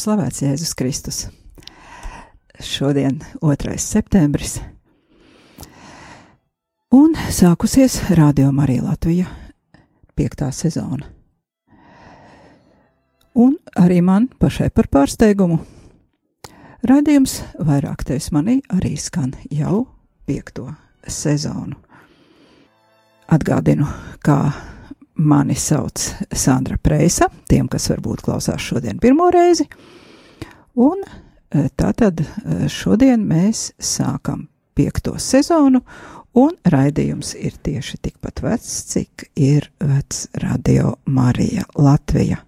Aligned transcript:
slavēts 0.00 0.40
Jēzus 0.40 0.70
Kristus. 0.78 1.16
Šodien 2.60 3.18
2. 3.42 3.74
septembris. 3.76 4.54
Un 6.96 7.12
sākusies 7.28 7.98
Radio 8.16 8.48
Marija 8.52 8.86
Latvija 8.86 9.28
piektā 10.16 10.48
sezona. 10.56 11.04
Un 13.36 13.58
arī 13.76 14.00
man 14.00 14.30
pašai 14.40 14.70
par 14.72 14.88
pārsteigumu. 14.88 15.60
Radījums 16.88 17.36
vairāk 17.60 18.06
tevis 18.08 18.30
manī 18.32 18.56
arī 18.72 18.96
skan 18.96 19.34
jau 19.52 19.84
piekto 20.24 20.70
sezonu. 21.04 21.76
Atgādinu, 23.28 23.84
kā 24.24 24.40
mani 25.20 25.54
sauc 25.54 26.00
Sandra 26.32 26.78
Preisa, 26.82 27.28
tiem, 27.48 27.68
kas 27.68 27.90
varbūt 27.92 28.24
klausās 28.24 28.62
šodien 28.64 29.00
pirmo 29.00 29.28
reizi. 29.32 29.66
Un 30.80 31.02
eh, 31.04 31.68
tātad 31.76 32.22
eh, 32.24 32.64
šodien 32.72 33.26
mēs 33.28 33.70
sākam 33.78 34.46
piekto 34.74 35.16
sezonu, 35.20 35.82
un 36.40 36.54
raidījums 36.72 37.34
ir 37.36 37.56
tieši 37.62 37.98
tikpat 38.06 38.40
vecs, 38.44 38.70
cik 38.92 39.26
ir 39.36 39.66
vecs 39.82 40.28
Radio 40.40 40.94
Marija 41.10 41.66
Latvija. 41.76 42.40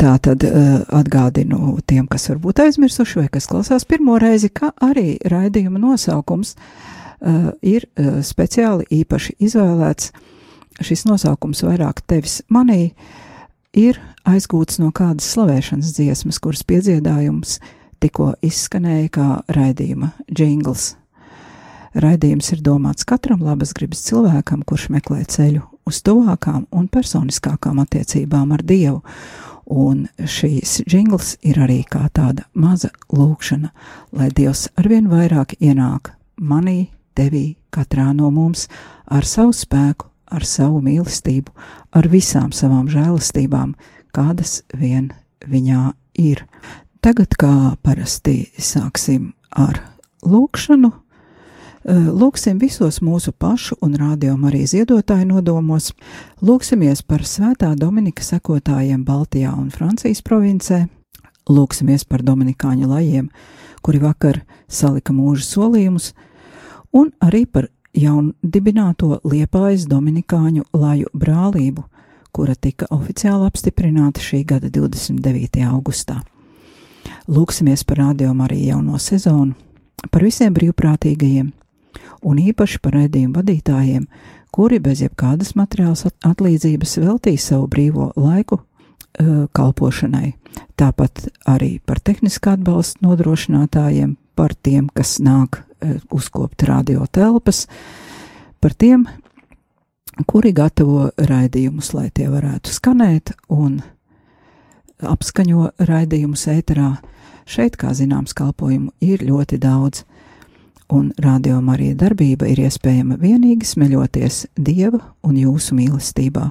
Tā 0.00 0.16
tad 0.20 0.44
uh, 0.44 0.82
atgādinu 0.92 1.78
tiem, 1.88 2.04
kas 2.10 2.26
varbūt 2.28 2.60
aizmirsuši 2.66 3.22
vai 3.22 3.28
kas 3.32 3.46
klausās 3.48 3.86
pirmo 3.88 4.18
reizi, 4.20 4.50
ka 4.52 4.74
arī 4.84 5.14
raidījuma 5.24 5.80
nosaukums 5.80 6.52
uh, 6.56 7.48
ir 7.64 7.86
uh, 7.88 8.18
speciāli 8.24 8.84
īpaši 9.00 9.38
izvēlēts. 9.40 10.12
Šis 10.80 11.04
nosaukums 11.04 11.60
vairāk 11.66 12.00
tevis 12.08 12.40
manī 12.48 12.92
ir 13.76 13.98
aizgūts 14.28 14.80
no 14.80 14.90
kādas 14.96 15.28
slavēšanas 15.34 15.92
dziesmas, 15.96 16.40
kuras 16.40 16.64
piedziedājums 16.66 17.58
tikko 18.00 18.32
izskanēja 18.44 19.10
kā 19.12 19.28
raidījuma 19.52 20.14
jingls. 20.32 20.94
Raidījums 22.00 22.52
ir 22.54 22.62
domāts 22.64 23.04
katram 23.04 23.42
labas 23.42 23.74
gribas 23.74 24.04
cilvēkam, 24.06 24.62
kurš 24.64 24.88
meklē 24.94 25.24
ceļu 25.26 25.64
uz 25.90 26.00
tuvākām 26.06 26.68
un 26.70 26.86
personiskākām 26.88 27.80
attiecībām 27.82 28.54
ar 28.54 28.62
Dievu, 28.62 29.00
un 29.70 30.04
šīs 30.18 30.80
jingls 30.90 31.34
ir 31.46 31.58
arī 31.62 31.80
kā 31.90 32.04
tāda 32.14 32.46
maza 32.54 32.92
lūkšana, 33.10 33.72
lai 34.14 34.30
Dievs 34.34 34.68
arvien 34.78 35.10
vairāk 35.10 35.56
ienāk 35.58 36.12
manī, 36.38 36.90
tevī, 37.18 37.56
katrā 37.74 38.10
no 38.14 38.30
mums 38.34 38.68
ar 39.10 39.26
savu 39.26 39.54
spēku, 39.56 40.09
ar 40.30 40.46
savu 40.46 40.80
mīlestību, 40.84 41.52
ar 41.92 42.08
visām 42.08 42.52
savām 42.54 42.88
žēlastībām, 42.90 43.74
kādas 44.14 44.62
vien 44.74 45.10
viņā 45.46 45.92
ir. 46.22 46.44
Tagad, 47.00 47.36
kā 47.40 47.76
parasti, 47.82 48.50
sāksim 48.58 49.32
ar 49.56 49.80
lūkšanu. 50.26 50.92
Lūksim 51.80 52.58
visos 52.60 52.98
mūsu 53.00 53.32
pašu 53.32 53.78
un 53.80 53.94
rādījumu 53.96 54.50
arī 54.50 54.66
ziedotāju 54.68 55.30
nodomos. 55.30 55.94
Lūksimies 56.44 57.00
par 57.08 57.24
svētā 57.24 57.72
Dominika 57.72 58.20
sekotājiem 58.20 59.00
Baltijā 59.06 59.54
un 59.56 59.70
Francijas 59.72 60.20
provincē. 60.20 60.82
Lūksimies 61.48 62.04
par 62.04 62.20
Dominikāņu 62.22 62.90
lajiem, 62.90 63.30
kuri 63.80 64.02
vakar 64.02 64.42
salika 64.68 65.14
mūža 65.16 65.46
solījumus, 65.48 66.12
un 66.92 67.14
arī 67.24 67.46
par 67.48 67.70
jaunu 68.00 68.34
dibināto 68.42 69.20
Liepājas 69.24 69.86
Dominikāņu 69.90 70.66
laju 70.72 71.10
brālību, 71.14 71.84
kura 72.32 72.54
tika 72.54 72.88
oficiāli 72.94 73.48
apstiprināta 73.48 74.22
šī 74.22 74.44
gada 74.46 74.70
29. 74.70 75.64
augustā. 75.66 76.20
Lūksimies 77.30 77.84
par 77.86 78.00
rādījumu 78.04 78.46
arī 78.46 78.60
jauno 78.68 78.98
sezonu, 78.98 79.54
par 80.10 80.24
visiem 80.24 80.54
brīvprātīgajiem, 80.56 81.50
un 82.22 82.40
īpaši 82.40 82.80
par 82.82 82.96
redzējumu 82.98 83.36
vadītājiem, 83.38 84.06
kuri 84.54 84.80
bez 84.82 85.02
jebkādas 85.04 85.54
materiālas 85.58 86.06
atlīdzības 86.26 86.98
veltīja 87.04 87.44
savu 87.44 87.68
brīvo 87.70 88.10
laiku 88.16 88.60
uh, 88.60 89.46
kalpošanai. 89.56 90.34
Tāpat 90.80 91.28
arī 91.48 91.78
par 91.86 92.00
tehniskā 92.02 92.56
atbalsta 92.58 93.04
nodrošinātājiem, 93.06 94.16
par 94.38 94.54
tiem, 94.54 94.88
kas 94.94 95.18
nāk 95.22 95.60
uh, 95.60 95.96
uzkopt 96.10 96.64
radio 96.68 97.06
telpas, 97.12 97.66
par 98.60 98.74
tiem, 98.74 99.06
kuri 100.26 100.52
gatavo 100.52 101.10
raidījumus, 101.16 101.94
lai 101.96 102.10
tie 102.14 102.28
varētu 102.30 102.72
skanēt 102.74 103.34
un 103.48 103.80
apskaņo 105.00 105.70
raidījumus 105.88 106.46
ēterā. 106.52 106.94
Šeit, 107.50 107.76
kā 107.80 107.94
zināms, 107.96 108.34
kalpojumu 108.36 108.92
ir 109.02 109.24
ļoti 109.26 109.58
daudz 109.58 110.04
un 110.92 111.10
rādījuma 111.22 111.74
arī 111.76 111.92
darbība 111.98 112.48
ir 112.50 112.64
iespējama 112.66 113.18
vienīgi 113.20 113.66
smeļoties 113.66 114.44
Dieva 114.58 115.00
un 115.26 115.38
jūsu 115.38 115.76
mīlestībā, 115.78 116.50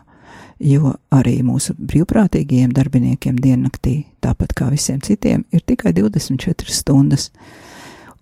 jo 0.63 0.94
arī 1.16 1.39
mūsu 1.45 1.75
brīvprātīgajiem 1.78 2.73
darbiniekiem 2.75 3.39
diennaktī, 3.39 4.01
tāpat 4.23 4.56
kā 4.56 4.69
visiem 4.73 5.01
citiem, 5.03 5.45
ir 5.51 5.63
tikai 5.68 5.94
24 5.95 6.73
stundas, 6.73 7.29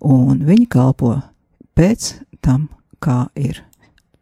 un 0.00 0.42
viņi 0.46 0.66
kalpo 0.70 1.14
pēc 1.78 2.12
tam, 2.44 2.68
kā 3.02 3.28
ir 3.38 3.62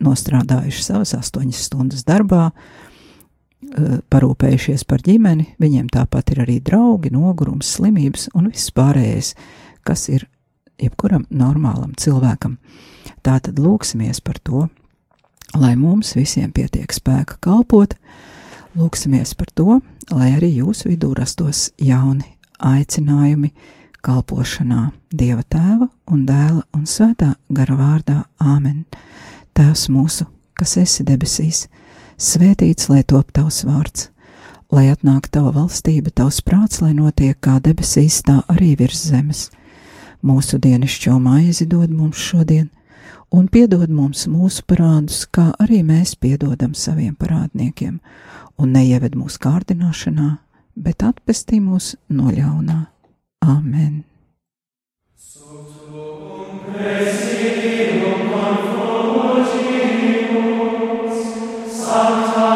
nostrādājuši 0.03 0.83
savas 0.85 1.15
8 1.17 1.53
stundas 1.57 2.05
darbā, 2.05 2.51
eh, 2.51 3.99
parūpējušies 4.11 4.87
par 4.87 4.99
ģimeni, 4.99 5.55
viņiem 5.61 5.89
tāpat 5.89 6.33
ir 6.33 6.45
arī 6.45 6.61
draugi, 6.61 7.11
nogurums, 7.11 7.77
slimības 7.77 8.29
un 8.35 8.51
viss 8.51 8.71
pārējais, 8.71 9.35
kas 9.85 10.09
ir 10.09 10.27
jebkuram 10.79 11.27
normālam 11.31 11.95
cilvēkam. 11.97 12.59
Tātad 13.25 13.59
lūksimies 13.59 14.21
par 14.23 14.39
to, 14.45 14.69
lai 15.55 15.75
mums 15.77 16.15
visiem 16.15 16.53
pietiek 16.53 16.93
spēka 16.93 17.39
kalpot, 17.41 17.95
lūksimies 18.77 19.35
par 19.37 19.47
to, 19.55 19.81
lai 20.13 20.33
arī 20.37 20.57
jūsu 20.61 20.93
vidū 20.93 21.15
rastos 21.17 21.71
jauni 21.79 22.37
aicinājumi 22.61 23.53
kalpošanā 24.07 24.91
Dieva 25.11 25.43
tēva 25.43 25.89
un 26.13 26.25
dēla 26.29 26.63
un 26.77 26.87
svētā 26.87 27.35
gara 27.51 27.77
vārdā 27.79 28.23
Āmen. 28.39 28.85
Tēvs 29.57 29.89
mūsu, 29.91 30.29
kas 30.55 30.77
esi 30.81 31.05
debesīs, 31.07 31.67
svētīts 32.17 32.91
lai 32.93 33.03
top 33.03 33.33
tavs 33.37 33.65
vārds, 33.67 34.09
lai 34.71 34.89
atnāk 34.93 35.29
tava 35.33 35.53
valstība, 35.57 36.15
tavs 36.15 36.41
prāts, 36.45 36.83
lai 36.85 36.95
notiek 36.95 37.39
kā 37.41 37.59
debesīs, 37.63 38.23
tā 38.27 38.43
arī 38.53 38.75
virs 38.79 39.07
zemes 39.11 39.49
Mūsu 40.27 40.59
dienascho 40.59 41.21
maizi 41.23 41.69
dod 41.71 41.93
mums 41.95 42.19
šodien, 42.19 42.71
un 43.31 43.47
piedod 43.53 43.91
mums 43.93 44.25
mūsu 44.27 44.65
parādus, 44.67 45.21
kā 45.31 45.53
arī 45.63 45.83
mēs 45.87 46.17
piedodam 46.19 46.73
saviem 46.75 47.15
parādniekiem, 47.15 48.01
un 48.59 48.73
neieved 48.75 49.15
mūsu 49.15 49.39
kārdināšanā, 49.45 50.31
bet 50.75 51.05
atpestī 51.07 51.61
mūs 51.61 51.95
no 52.09 52.33
ļaunā. 52.33 52.96
Amen! 53.43 54.05
Serva 61.87 62.56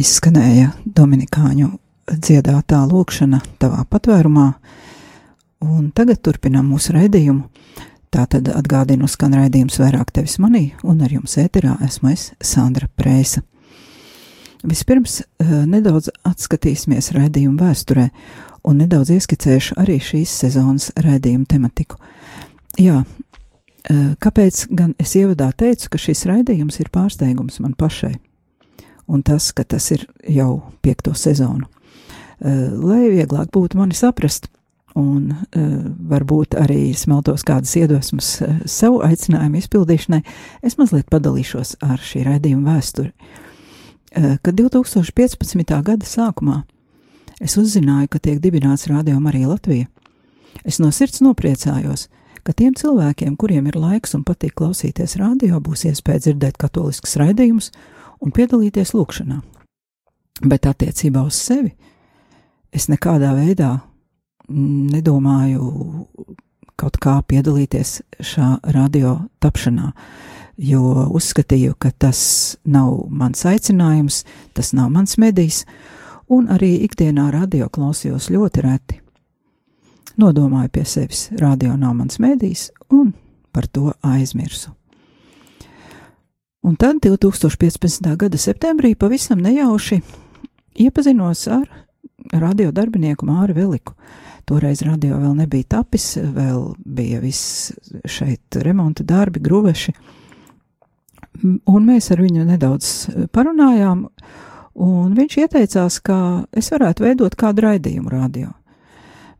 izskanēja 0.00 0.72
Dominikāņu 0.84 1.70
dziedātā 2.10 2.80
lūkšana 2.88 3.40
tavā 3.60 3.84
patvērumā, 3.90 4.46
un 5.66 5.90
tagad 5.96 6.22
turpinām 6.24 6.72
mūsu 6.72 6.94
raidījumu. 6.96 7.44
Tātad 8.10 8.48
atgādinu, 8.50 9.06
skan 9.06 9.36
raidījums 9.38 9.78
vairāk 9.78 10.08
tevis 10.16 10.40
manī, 10.42 10.72
un 10.82 10.98
ar 11.04 11.12
jums 11.14 11.36
ēterā 11.38 11.76
esmu 11.86 12.10
es, 12.10 12.32
Sandra 12.42 12.88
Prēsa. 12.98 13.44
Vispirms 14.66 15.20
eh, 15.22 15.52
nedaudz 15.70 16.10
atskatīsimies 16.26 17.12
raidījumu 17.14 17.62
vēsturē, 17.62 18.08
un 18.66 18.82
nedaudz 18.82 19.12
ieskicēšu 19.14 19.78
arī 19.80 20.00
šīs 20.02 20.32
sezonas 20.42 20.90
raidījumu 21.00 21.46
tematiku. 21.48 22.00
Jā, 22.80 23.04
eh, 23.04 24.02
kāpēc 24.18 24.66
gan 24.74 24.96
es 24.98 25.14
ievadā 25.20 25.52
teicu, 25.54 25.92
ka 25.94 26.02
šis 26.02 26.26
raidījums 26.28 26.82
ir 26.82 26.90
pārsteigums 26.92 27.62
man 27.62 27.78
pašai? 27.78 28.16
Un 29.10 29.22
tas, 29.26 29.50
ka 29.52 29.64
tas 29.66 29.90
ir 29.94 30.06
jau 30.28 30.62
piekto 30.84 31.14
sezonu. 31.18 31.66
Uh, 32.40 32.70
lai 32.80 33.10
vieglāk 33.12 33.50
būtu 33.52 33.76
mani 33.76 33.96
saprast, 33.96 34.48
un 34.98 35.32
uh, 35.34 35.66
varbūt 36.10 36.56
arī 36.58 36.94
smeltos 36.96 37.44
kādas 37.46 37.74
iedvesmas 37.76 38.30
uh, 38.44 38.56
savu 38.70 39.02
aicinājumu 39.06 39.60
izpildīšanai, 39.60 40.22
es 40.64 40.78
mazliet 40.80 41.10
padalīšos 41.12 41.76
ar 41.84 42.00
šī 42.00 42.24
raidījuma 42.28 42.76
vēsturi. 42.76 43.12
Kad 44.10 44.56
2015. 44.58 45.68
gada 45.86 46.06
sākumā 46.06 46.64
es 47.38 47.54
uzzināju, 47.60 48.08
ka 48.10 48.18
tiek 48.18 48.40
dibināts 48.42 48.88
Radio 48.90 49.20
Marija 49.22 49.52
Latvija, 49.52 49.86
es 50.66 50.80
no 50.82 50.90
sirds 50.90 51.22
nopriecājos, 51.22 52.08
ka 52.42 52.50
tiem 52.56 52.74
cilvēkiem, 52.74 53.36
kuriem 53.38 53.68
ir 53.70 53.78
laiks 53.78 54.16
un 54.18 54.24
patīk 54.26 54.56
klausīties 54.58 55.14
radio, 55.20 55.60
būs 55.62 55.86
iespēja 55.92 56.24
dzirdēt 56.24 56.58
katoliskas 56.58 57.14
raidījumus 57.20 57.70
un 58.20 58.32
piedalīties 58.34 58.94
lūkšanā. 58.96 59.40
Bet 60.40 60.66
attiecībā 60.66 61.22
uz 61.26 61.36
sevi 61.36 61.74
es 62.72 62.88
nekādā 62.88 63.34
veidā 63.36 63.74
nedomāju 64.50 66.06
kaut 66.80 66.96
kā 67.02 67.18
piedalīties 67.28 68.00
šā 68.24 68.48
radio 68.72 69.16
tapšanā, 69.42 69.90
jo 70.60 71.06
uzskatīju, 71.12 71.76
ka 71.78 71.90
tas 71.92 72.56
nav 72.64 73.04
mans 73.08 73.44
aicinājums, 73.48 74.24
tas 74.56 74.72
nav 74.76 74.90
mans 74.94 75.18
medijs, 75.20 75.64
un 76.30 76.48
arī 76.48 76.78
ikdienā 76.86 77.30
radio 77.34 77.68
klausījos 77.68 78.30
ļoti 78.32 78.64
reti. 78.64 79.00
Nodomāju 80.20 80.72
pie 80.72 80.84
sevis, 80.84 81.28
radio 81.40 81.76
nav 81.76 81.94
mans 82.00 82.18
medijs, 82.20 82.70
un 82.92 83.12
par 83.52 83.68
to 83.68 83.92
aizmirsu. 84.02 84.72
Un 86.62 86.76
tad 86.76 86.96
2015. 87.00 88.16
gada 88.16 88.38
septembrī 88.38 88.94
pavisam 88.94 89.38
nejauši 89.40 90.00
iepazinos 90.74 91.46
ar 91.48 91.64
radio 92.32 92.68
darbinieku 92.72 93.24
Māri 93.24 93.54
Veliku. 93.56 93.94
Toreiz 94.44 94.82
radio 94.84 95.16
vēl 95.22 95.38
nebija 95.38 95.78
tapis, 95.78 96.18
vēl 96.20 96.74
bija 96.84 97.22
viss 97.22 97.72
šeit 98.04 98.60
remonta 98.60 99.06
darbi, 99.08 99.40
gruveši. 99.40 99.94
Un 101.64 101.86
mēs 101.86 102.10
ar 102.12 102.20
viņu 102.20 102.44
nedaudz 102.44 102.92
parunājām, 103.32 104.04
un 104.84 105.16
viņš 105.16 105.36
ieteicās, 105.40 106.00
ka 106.04 106.44
es 106.52 106.68
varētu 106.74 107.06
veidot 107.06 107.36
kādu 107.40 107.64
raidījumu 107.70 108.12
radio. 108.12 108.52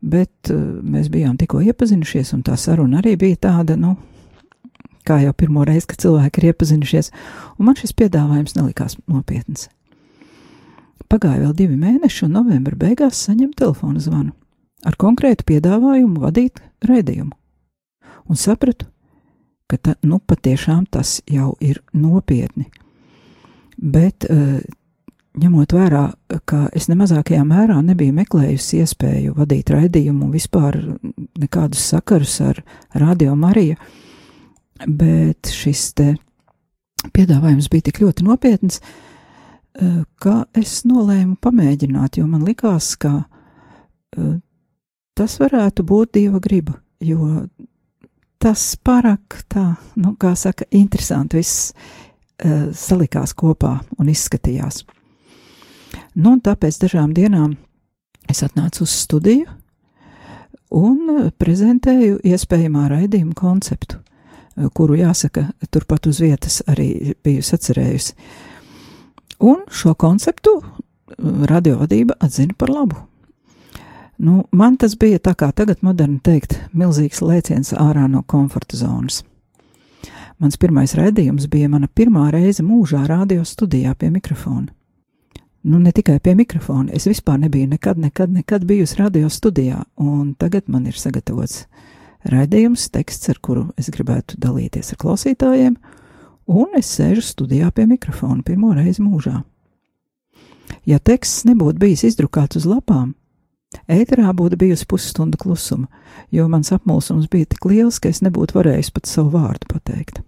Bet 0.01 0.49
uh, 0.49 0.57
mēs 0.81 1.11
bijām 1.13 1.37
tikko 1.37 1.61
iepazinušies, 1.61 2.33
un 2.33 2.41
tā 2.41 2.57
saruna 2.57 3.03
arī 3.03 3.13
bija 3.21 3.43
tāda, 3.51 3.77
nu, 3.77 3.93
kā 5.07 5.21
jau 5.23 5.33
pirmo 5.37 5.65
reizi, 5.67 5.87
kad 5.91 6.03
cilvēki 6.03 6.41
ir 6.41 6.51
iepazinušies, 6.51 7.11
un 7.57 7.69
man 7.69 7.79
šis 7.79 7.95
piedāvājums 7.97 8.57
nelikās 8.57 8.97
nopietns. 9.05 9.69
Pagāja 11.11 11.41
vēl 11.43 11.55
divi 11.57 11.75
mēneši, 11.79 12.25
un 12.27 12.37
novembra 12.39 12.77
beigās 12.79 13.19
saņem 13.25 13.51
telefona 13.57 13.99
zvanu 13.99 14.31
ar 14.87 14.97
konkrētu 14.99 15.45
piedāvājumu 15.49 16.21
vadīt 16.23 16.61
raidījumu. 16.87 17.33
Un 18.31 18.39
sapratu, 18.39 18.87
ka 19.69 19.77
ta, 19.77 19.95
nu 20.03 20.19
patiešām 20.19 20.85
tas 20.91 21.19
jau 21.29 21.53
ir 21.63 21.81
nopietni. 21.93 22.67
Bet, 23.77 24.25
eh, 24.29 24.61
ņemot 25.37 25.73
vērā, 25.73 26.03
ka 26.45 26.67
es 26.73 26.87
nemazākajā 26.91 27.43
mērā 27.47 27.79
nebiju 27.85 28.13
meklējusi 28.13 28.81
iespēju 28.83 29.35
vadīt 29.37 29.71
raidījumu 29.71 30.27
un 30.27 30.31
vispār 30.31 30.77
nekādus 31.39 31.85
sakarus 31.93 32.41
ar 32.41 32.63
Radio 32.93 33.35
Mariju, 33.35 33.77
bet 34.87 35.51
šis 35.53 35.91
te 35.97 36.13
piedāvājums 37.15 37.69
bija 37.71 37.89
tik 37.89 38.01
ļoti 38.03 38.25
nopietns, 38.27 38.81
eh, 38.81 40.03
ka 40.21 40.45
es 40.53 40.83
nolēmu 40.85 41.37
pamēģināt, 41.41 42.17
jo 42.17 42.27
man 42.27 42.45
likās, 42.45 42.95
ka 42.97 43.25
eh, 44.17 44.39
tas 45.17 45.37
varētu 45.39 45.85
būt 45.85 46.13
dieva 46.19 46.39
griba, 46.39 46.77
jo 46.99 47.47
tas 48.41 48.75
pārāk 48.81 49.43
tā, 49.51 49.75
nu, 50.01 50.15
kā 50.17 50.33
saka, 50.35 50.65
interesanti 50.73 51.37
viss 51.37 51.71
uh, 51.71 52.71
salikās 52.73 53.35
kopā 53.37 53.75
un 54.01 54.09
izskatījās. 54.09 54.81
Nu, 56.15 56.33
un 56.33 56.41
tāpēc 56.41 56.79
dažām 56.81 57.13
dienām 57.13 57.53
es 58.31 58.41
atnācu 58.41 58.81
uz 58.87 58.95
studiju 59.03 59.45
un 60.73 61.29
prezentēju 61.37 62.17
iespējamā 62.31 62.87
raidījuma 62.95 63.37
konceptu 63.37 64.01
kuru 64.73 64.97
jāsaka, 64.99 65.47
turpat 65.71 66.07
uz 66.07 66.19
vietas 66.21 66.61
arī 66.67 67.15
biju 67.23 67.43
sacerējusi. 67.45 68.15
Un 69.41 69.63
šo 69.71 69.93
konceptu 69.97 70.57
uh, 70.59 70.65
radiovadība 71.49 72.19
atzina 72.19 72.53
par 72.57 72.69
labu. 72.69 72.95
Nu, 74.21 74.43
man 74.51 74.77
tas 74.77 74.93
bija 74.99 75.17
tā 75.17 75.33
kā 75.33 75.49
tagad 75.55 75.81
moderni 75.81 76.19
teikt, 76.21 76.59
milzīgs 76.77 77.23
lēciens 77.25 77.73
ārā 77.73 78.05
no 78.07 78.21
komforta 78.21 78.77
zonas. 78.77 79.23
Mans 80.41 80.57
pirmais 80.61 80.93
raidījums 80.97 81.47
bija 81.49 81.69
mana 81.69 81.87
pirmā 81.87 82.27
reize 82.33 82.63
mūžā 82.65 83.01
radio 83.09 83.45
studijā 83.45 83.95
pie 83.97 84.11
mikrofona. 84.13 84.69
Nu, 85.63 85.77
ne 85.79 85.91
tikai 85.93 86.19
pie 86.19 86.33
mikrofona, 86.37 86.89
es 86.93 87.05
vispār 87.05 87.37
nebiju 87.41 87.67
nekad, 87.69 87.97
nekad, 88.01 88.31
nekad 88.33 88.65
bijusi 88.65 88.97
radio 88.97 89.29
studijā, 89.29 89.83
un 90.01 90.33
tagad 90.33 90.69
man 90.69 90.87
ir 90.89 90.97
sagatavots 90.97 91.67
raidījums, 92.27 92.89
teksts, 92.93 93.29
ar 93.31 93.39
kuru 93.41 93.69
es 93.79 93.89
gribētu 93.93 94.37
dalīties 94.41 94.93
ar 94.93 94.99
klausītājiem, 95.01 95.77
un 96.51 96.77
es 96.77 96.91
sēžu 96.97 97.23
studijā 97.25 97.71
pie 97.75 97.87
mikrofona 97.89 98.43
pirmo 98.45 98.73
reizi 98.77 99.03
mūžā. 99.03 99.41
Ja 100.87 100.99
teksts 100.99 101.45
nebūtu 101.49 101.81
bijis 101.81 102.05
izdrukāts 102.07 102.61
uz 102.61 102.67
lapām, 102.69 103.13
ēterā 103.91 104.31
būtu 104.35 104.59
bijusi 104.59 104.87
pusstunda 104.89 105.39
klusuma, 105.39 105.87
jo 106.31 106.47
mans 106.51 106.71
apmulsums 106.75 107.29
bija 107.31 107.49
tik 107.51 107.65
liels, 107.69 107.99
ka 107.99 108.09
es 108.09 108.21
nebūtu 108.25 108.57
varējis 108.57 108.91
pat 108.95 109.09
savu 109.09 109.35
vārdu 109.35 109.69
pateikt. 109.71 110.21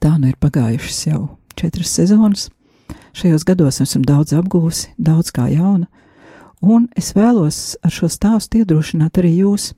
Tā 0.00 0.16
nu 0.18 0.30
ir 0.30 0.38
pagājušas 0.40 1.06
jau 1.10 1.22
četras 1.58 1.92
sezonas. 1.92 2.48
Šajos 3.12 3.44
gados 3.44 3.80
esmu 3.82 4.04
daudz 4.06 4.32
apgūsi, 4.38 4.92
daudz 4.98 5.32
kā 5.34 5.48
jauna, 5.50 5.88
un 6.62 6.86
es 6.96 7.10
vēlos 7.16 7.74
ar 7.82 7.92
šo 7.94 8.08
stāstu 8.10 8.62
iedrošināt 8.62 9.18
arī 9.18 9.32
jūs 9.42 9.72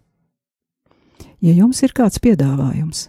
Ja 1.42 1.52
jums 1.56 1.82
ir 1.82 1.90
kāds 1.90 2.20
piedāvājums, 2.22 3.08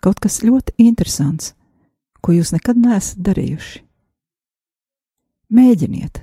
kaut 0.00 0.20
kas 0.24 0.40
ļoti 0.44 0.72
interesants, 0.80 1.52
ko 2.24 2.32
jūs 2.32 2.54
nekad 2.54 2.78
neesat 2.80 3.20
darījuši, 3.20 3.82
mēģiniet. 5.52 6.22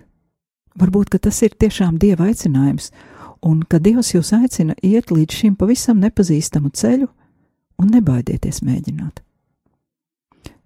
Varbūt 0.82 1.14
tas 1.22 1.42
ir 1.46 1.54
tiešām 1.60 2.00
dieva 2.02 2.32
aicinājums, 2.32 2.90
un 3.46 3.62
ka 3.62 3.78
Dievs 3.78 4.14
jūs 4.16 4.32
aicina 4.34 4.74
iet 4.82 5.12
līdz 5.12 5.42
šim 5.42 5.56
pavisam 5.60 6.00
nepazīstamu 6.02 6.72
ceļu, 6.74 7.10
un 7.82 7.92
nebaidieties 7.94 8.62
mēģināt. 8.66 9.22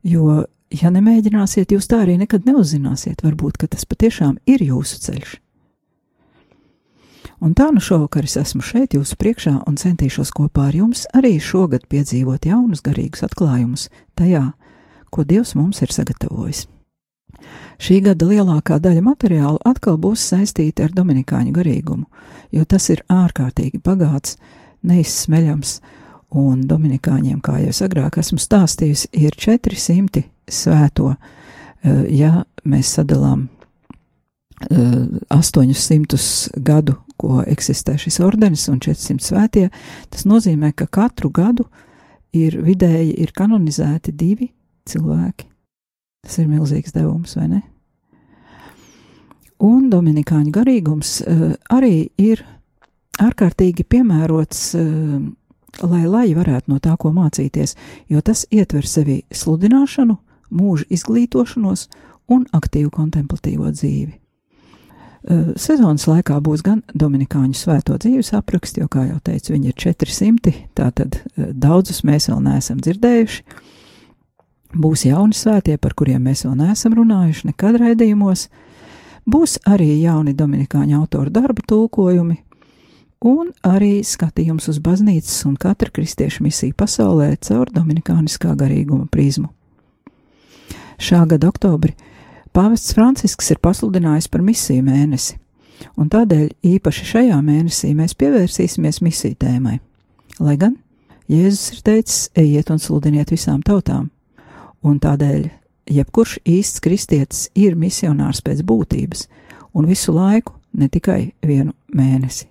Jo, 0.05 0.43
ja 0.69 0.91
nemēģināsiet, 0.93 1.71
jūs 1.73 1.87
tā 1.89 2.03
arī 2.03 2.19
nekad 2.21 2.45
neuzzināsiet, 2.45 3.23
varbūt 3.25 3.65
tas 3.71 3.87
patiešām 3.87 4.37
ir 4.45 4.63
jūsu 4.63 5.01
ceļš. 5.07 5.39
Un 7.45 7.53
tā 7.53 7.67
nu 7.69 7.77
šovakar 7.77 8.25
es 8.25 8.39
esmu 8.41 8.63
šeit 8.65 8.95
jūsu 8.97 9.19
priekšā 9.21 9.51
un 9.69 9.75
centīšos 9.77 10.31
kopā 10.33 10.71
ar 10.71 10.77
jums 10.79 11.03
arī 11.13 11.35
šogad 11.37 11.83
piedzīvot 11.91 12.47
jaunus 12.49 12.81
garīgus 12.81 13.21
atklājumus 13.27 13.83
tajā, 14.17 14.47
ko 15.13 15.25
Dievs 15.29 15.53
mums 15.53 15.83
ir 15.85 15.93
sagatavojis. 15.93 16.63
Šī 17.77 17.99
gada 18.07 18.25
lielākā 18.31 18.79
daļa 18.81 19.05
materiālu 19.05 19.61
atkal 19.61 19.99
būs 20.01 20.25
saistīta 20.31 20.87
ar 20.87 20.97
Dominikāņu 20.97 21.53
garīgumu, 21.53 22.09
jo 22.49 22.65
tas 22.65 22.89
ir 22.89 23.05
ārkārtīgi 23.13 23.83
bagāts, 23.85 24.39
neizsmeļams, 24.81 25.77
un 26.41 26.65
Dominikāņiem, 26.65 27.45
kā 27.45 27.59
jau 27.61 27.75
es 27.75 27.85
agrāk 27.85 28.17
esmu 28.25 28.41
stāstījusi, 28.41 29.13
ir 29.21 29.37
400 29.37 30.25
svēto, 30.49 31.13
eh, 31.13 32.05
ja 32.09 32.41
mēs 32.65 32.97
sadalām 32.97 33.51
800 35.29 36.15
eh, 36.17 36.61
gadu 36.65 37.04
ko 37.25 37.41
eksistē 37.49 37.97
šis 38.01 38.19
ordenis 38.21 38.67
un 38.69 38.79
400 38.83 39.25
svētie, 39.25 39.69
tas 40.13 40.27
nozīmē, 40.29 40.71
ka 40.77 40.85
katru 40.85 41.31
gadu 41.33 41.65
ir 42.35 42.59
vidēji 42.61 43.15
ir 43.23 43.33
kanonizēti 43.35 44.13
divi 44.13 44.51
cilvēki. 44.89 45.47
Tas 46.25 46.37
ir 46.41 46.49
milzīgs 46.49 46.93
devums, 46.93 47.35
vai 47.37 47.47
ne? 47.51 47.61
Un 49.65 49.87
Dominikāņu 49.89 50.51
garīgums 50.53 51.19
uh, 51.23 51.53
arī 51.71 52.09
ir 52.19 52.43
ārkārtīgi 53.23 53.85
piemērots, 53.87 54.65
uh, 54.75 55.21
lai 55.85 56.03
lai 56.09 56.27
varētu 56.35 56.73
no 56.73 56.81
tā 56.83 56.97
ko 56.99 57.13
mācīties, 57.15 57.77
jo 58.11 58.21
tas 58.21 58.43
ietver 58.51 58.87
sevi 58.89 59.21
sludināšanu, 59.31 60.17
mūža 60.51 60.89
izglītošanos 60.97 61.87
un 62.35 62.45
aktīvu 62.53 62.91
kontemplatīvo 62.93 63.71
dzīvi. 63.71 64.24
Sezonas 65.25 66.05
laikā 66.05 66.37
būs 66.45 66.61
gan 66.65 66.83
Dominikāņu 66.93 67.57
svēto 67.57 67.97
dzīves 67.97 68.33
apraksti, 68.37 68.83
jo, 68.83 68.89
kā 68.91 69.07
jau 69.07 69.17
teicu, 69.25 69.55
viņi 69.55 69.71
ir 69.71 69.79
400, 69.81 70.53
tātad 70.77 71.17
daudzus 71.35 72.03
mēs 72.05 72.29
vēl 72.29 72.43
neesam 72.45 72.77
dzirdējuši. 72.83 73.41
Būs 74.75 75.05
jauni 75.07 75.33
svētie, 75.33 75.79
par 75.81 75.95
kuriem 75.97 76.27
mēs 76.27 76.43
vēl 76.45 76.53
neesam 76.59 76.93
runājuši 76.97 77.49
nekad 77.49 77.79
raidījumos, 77.81 78.49
Būs 79.25 79.57
arī 79.65 80.03
jauni 80.03 80.35
Dominikāņu 80.37 80.99
autoru 80.99 81.31
darbu 81.33 81.63
tulkojumi, 81.65 82.35
un 83.25 83.47
arī 83.65 84.03
skatījums 84.05 84.69
uz 84.69 84.77
baznīcas 84.77 85.39
un 85.49 85.55
katra 85.57 85.89
kristiešu 85.89 86.45
misiju 86.45 86.75
pasaulē 86.77 87.31
caur 87.41 87.71
Dominikāniskā 87.73 88.53
garīguma 88.59 89.07
prizmu. 89.09 89.49
Šā 91.01 91.23
gada 91.25 91.49
oktobri 91.49 91.95
Pāvests 92.55 92.93
Francisks 92.95 93.49
ir 93.51 93.59
pasludinājis 93.59 94.29
par 94.31 94.39
misiju 94.39 94.85
mēnesi, 94.87 95.33
un 95.99 96.07
tādēļ 96.07 96.53
īpaši 96.63 97.07
šajā 97.09 97.39
mēnesī 97.43 97.89
mēs 97.97 98.15
pievērsīsimies 98.15 99.01
misiju 99.03 99.35
tēmai. 99.41 99.81
Lai 100.39 100.55
gan 100.61 100.77
Jēzus 101.27 101.73
ir 101.73 101.83
teicis: 101.83 102.29
ejiet 102.31 102.71
un 102.71 102.79
sludiniet 102.79 103.35
visām 103.35 103.59
tautām, 103.59 104.07
un 104.87 105.03
tādēļ 105.03 105.49
jebkurš 105.97 106.37
īsts 106.47 106.79
kristietis 106.79 107.49
ir 107.59 107.75
misionārs 107.75 108.39
pēc 108.45 108.63
būtības, 108.63 109.27
un 109.75 109.91
visu 109.91 110.15
laiku, 110.15 110.55
ne 110.79 110.87
tikai 110.87 111.33
vienu 111.43 111.75
mēnesi. 111.91 112.47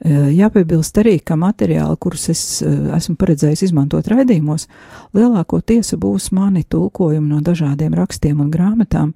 Jāpiebilst 0.00 0.96
arī, 1.02 1.18
ka 1.20 1.36
materiāli, 1.36 1.98
kurus 2.00 2.30
es 2.32 2.42
esmu 2.64 3.18
paredzējis 3.20 3.66
izmantot 3.66 4.06
raidījumos, 4.08 4.64
lielākoties 5.12 5.92
būs 6.00 6.30
mani 6.32 6.62
tulkojumi 6.64 7.28
no 7.28 7.42
dažādiem 7.44 7.92
rakstiem 7.98 8.40
un 8.40 8.48
grāmatām, 8.52 9.10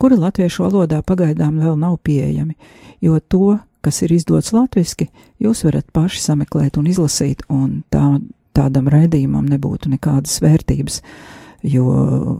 kuri 0.00 0.16
latviešu 0.16 0.64
valodā 0.64 1.02
pagaidām 1.04 1.58
vēl 1.60 1.76
nav 1.76 1.98
pieejami, 2.00 2.56
jo 3.04 3.18
to, 3.20 3.58
kas 3.84 4.00
ir 4.06 4.14
izdots 4.16 4.54
latviski, 4.56 5.10
jūs 5.42 5.66
varat 5.66 5.90
paši 5.92 6.24
sameklēt 6.24 6.80
un 6.80 6.88
izlasīt, 6.88 7.44
un 7.52 7.82
tā, 7.92 8.16
tādam 8.56 8.88
raidījumam 8.88 9.44
nebūtu 9.52 9.92
nekādas 9.92 10.40
vērtības. 10.40 11.02
Jo 11.62 11.84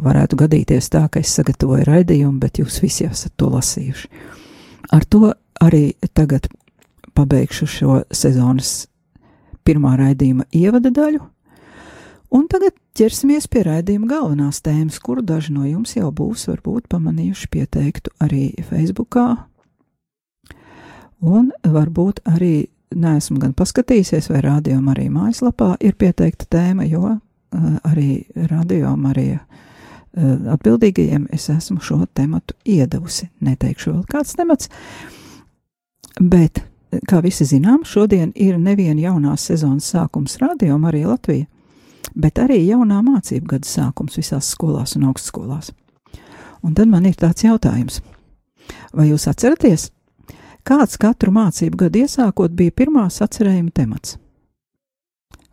varētu 0.02 0.34
gadīties 0.40 0.88
tā, 0.90 1.04
ka 1.12 1.20
es 1.22 1.30
sagatavoju 1.36 1.84
raidījumu, 1.86 2.40
bet 2.42 2.58
jūs 2.58 2.80
visi 2.82 3.04
esat 3.06 3.36
to 3.38 3.52
lasījuši. 3.52 4.08
Ar 4.96 5.04
to 5.06 5.28
arī 5.62 5.92
tagad 6.10 6.48
pabeigšu 7.14 7.68
šo 7.68 8.00
sezonas 8.14 8.86
pirmā 9.66 9.94
raidījuma 10.00 10.48
ievada 10.56 10.90
daļu, 10.90 11.22
un 12.34 12.46
tagad 12.50 12.74
ķersimies 12.98 13.46
pie 13.52 13.64
raidījuma 13.68 14.10
galvenās 14.10 14.62
tēmas, 14.64 14.98
kuru 15.02 15.22
daži 15.22 15.54
no 15.54 15.64
jums 15.68 15.96
jau 15.96 16.10
būs 16.10 16.48
varbūt 16.50 16.88
pamanījuši 16.92 17.50
pieteiktu 17.52 18.14
arī 18.22 18.52
Facebookā, 18.68 19.26
un 21.22 21.52
varbūt 21.62 22.24
arī 22.32 22.54
neesmu 22.92 23.38
gan 23.40 23.52
paskatījusies, 23.56 24.28
vai 24.32 24.42
rādījumā 24.44 24.96
arī 24.96 25.06
mājaslapā 25.12 25.76
ir 25.80 25.94
pieteikta 25.96 26.50
tēma, 26.50 26.84
jo 26.90 27.14
Eh, 27.52 27.58
arī 27.84 28.24
radio 28.48 28.94
Marija 28.96 29.38
eh, 30.16 30.36
atbildīgajiem 30.54 31.26
es 31.36 31.50
esmu 31.52 31.82
šo 31.84 32.06
tematu 32.16 32.56
iedavusi. 32.64 33.28
Neteikšu 33.44 33.92
vēl 33.92 34.06
kāds 34.08 34.32
temats, 34.38 34.70
bet, 36.16 36.62
kā 37.08 37.22
visi 37.24 37.46
zinām, 37.48 37.82
šodien 37.88 38.32
ir 38.34 38.58
nevien 38.60 38.98
jaunās 39.00 39.46
sezonas 39.48 39.88
sākums 39.94 40.36
radio 40.42 40.78
Marija 40.78 41.12
Latvija, 41.12 41.46
bet 42.14 42.40
arī 42.42 42.60
jaunā 42.66 43.00
mācību 43.04 43.54
gada 43.54 43.68
sākums 43.68 44.18
visās 44.20 44.50
skolās 44.52 44.96
un 44.98 45.08
augstskolās. 45.10 45.72
Un 46.62 46.74
tad 46.78 46.90
man 46.92 47.06
ir 47.08 47.16
tāds 47.18 47.44
jautājums. 47.44 48.00
Vai 48.94 49.08
jūs 49.08 49.26
atceraties, 49.30 49.88
kāds 50.68 50.98
katru 51.00 51.32
mācību 51.34 51.86
gadu 51.86 52.04
iesākot 52.04 52.52
bija 52.54 52.74
pirmās 52.76 53.22
atcerējuma 53.24 53.72
temats? 53.74 54.18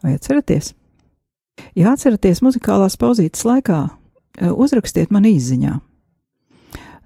Vai 0.04 0.16
atceraties? 0.16 0.74
Ja 1.76 1.94
atceraties 1.94 2.44
muzikālās 2.46 2.96
pauzītes 3.00 3.44
laikā, 3.48 3.80
e, 4.40 4.52
uzrakstiet 4.52 5.12
man 5.12 5.28
īsiņā. 5.28 5.80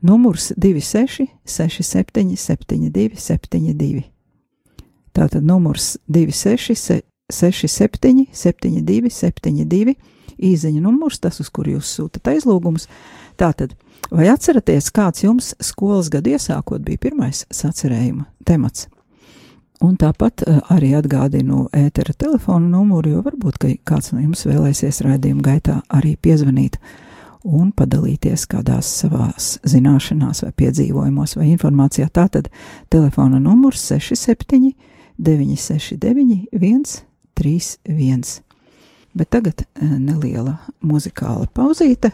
Numurs 0.04 0.52
26, 0.58 1.30
67, 1.48 2.36
72, 2.38 3.16
72. 3.18 4.13
Tātad 5.14 5.46
numurs 5.46 5.98
26, 6.10 7.04
67, 7.30 8.28
72, 8.34 9.10
72. 9.10 9.96
Īziņa 10.44 10.82
numurs, 10.82 11.20
tas, 11.22 11.38
uz 11.40 11.52
kuru 11.54 11.78
jūs 11.78 11.92
sūtat 11.94 12.32
aizlūgumus. 12.34 12.88
Tātad, 13.38 13.76
vai 14.10 14.28
atceraties, 14.34 14.90
kāds 14.94 15.24
jums 15.24 15.54
skolas 15.62 16.10
gadu 16.14 16.34
iesākot 16.34 16.82
bija 16.86 17.02
pirmais 17.06 17.46
sacerējuma 17.54 18.26
temats? 18.48 18.88
Un 19.84 19.98
tāpat 20.00 20.46
eh, 20.48 20.60
arī 20.72 20.94
atgādinu 20.96 21.68
ētera 21.76 22.16
telefonu 22.16 22.70
numuru, 22.72 23.18
jo 23.18 23.24
varbūt 23.26 23.66
kāds 23.86 24.14
no 24.14 24.22
jums 24.24 24.46
vēlēsies 24.48 25.02
raidījuma 25.04 25.44
gaitā 25.44 25.82
arī 25.92 26.16
piezvanīt 26.16 26.80
un 27.44 27.74
padalīties 27.76 28.46
kādās 28.48 28.88
savās 29.02 29.58
zināšanās 29.68 30.46
vai 30.46 30.54
piedzīvojumos 30.64 31.36
vai 31.36 31.50
informācijā. 31.52 32.08
Tātad 32.08 32.48
telefona 32.94 33.42
numurs 33.44 33.84
67 33.92 34.72
969 35.24 36.48
131. 36.52 38.42
Bet 39.14 39.30
tagad 39.30 39.62
eh, 39.62 39.96
neliela 40.00 40.58
muzikāla 40.82 41.48
pauzīte, 41.54 42.12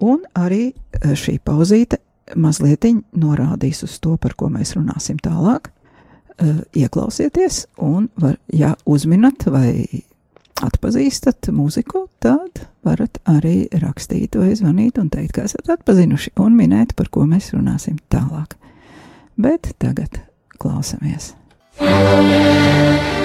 un 0.00 0.24
arī 0.34 0.70
eh, 0.72 1.12
šī 1.12 1.38
pauzīte 1.44 2.00
mazliet 2.34 2.88
norādīs 3.14 3.84
uz 3.86 3.98
to, 4.02 4.16
par 4.16 4.34
ko 4.34 4.48
mēs 4.50 4.74
runāsim 4.78 5.20
tālāk. 5.22 5.70
Eh, 6.40 6.60
ieklausieties, 6.82 7.66
un, 7.80 8.10
var, 8.20 8.36
ja 8.52 8.74
uzminat 8.84 9.46
vai 9.52 9.86
atpazīstat 10.64 11.50
mūziku, 11.52 12.06
tad 12.20 12.64
varat 12.84 13.20
arī 13.28 13.66
rakstīt 13.76 14.36
vai 14.40 14.54
zvanīt 14.56 15.00
un 15.00 15.08
teikt, 15.12 15.36
ka 15.36 15.46
esat 15.48 15.68
atpazinuši 15.76 16.34
un 16.40 16.56
minēt, 16.56 16.96
par 16.96 17.12
ko 17.12 17.24
mēs 17.28 17.52
runāsim 17.56 18.00
tālāk. 18.12 18.56
Bet 19.36 19.74
tagad 19.80 20.22
klausamies! 20.60 21.34
Un 21.78 23.15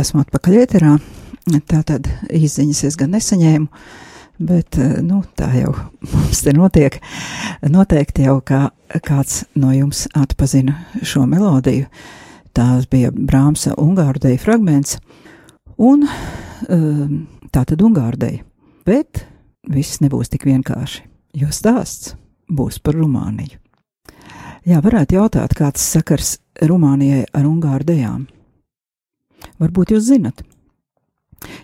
esmu 0.00 0.24
atpakaļ 0.24 0.60
ēterā. 0.64 0.94
Tātad 1.70 2.08
izziņas 2.36 2.82
es 2.88 2.96
gan 3.00 3.14
nesaņēmu, 3.14 3.68
bet 4.50 4.78
nu, 5.06 5.22
tā 5.38 5.50
jau 5.58 5.72
mums 6.12 6.42
te 6.44 6.54
notiek. 6.56 7.00
Noteikti 7.66 8.26
jau 8.28 8.38
kā 8.44 8.66
kāds 9.06 9.44
no 9.58 9.72
jums 9.76 10.06
atpazina 10.16 10.76
šo 11.02 11.26
melodiju. 11.30 11.88
Tās 12.56 12.88
bija 12.90 13.12
Brāmsa 13.14 13.76
Ungāru 13.78 14.22
deja 14.22 14.40
fragments, 14.42 14.98
un 15.78 16.08
tā 16.66 17.62
tad 17.62 17.84
Ungāru 17.86 18.18
deja. 18.18 18.44
Bet 18.86 19.24
viss 19.70 20.00
nebūs 20.02 20.32
tik 20.32 20.48
vienkārši, 20.48 21.04
jo 21.38 21.50
stāsts 21.54 22.16
būs 22.50 22.80
par 22.82 22.98
Rumāniju. 22.98 23.60
Jā, 24.68 24.80
varētu 24.84 25.16
jautāt, 25.16 25.54
kāds 25.56 25.84
sakars 25.94 26.34
Rumānijai 26.60 27.24
ar 27.32 27.46
Ungāru 27.48 27.86
dejām. 27.86 28.26
Varbūt 29.60 29.92
jūs 29.94 30.06
zinat. 30.08 30.40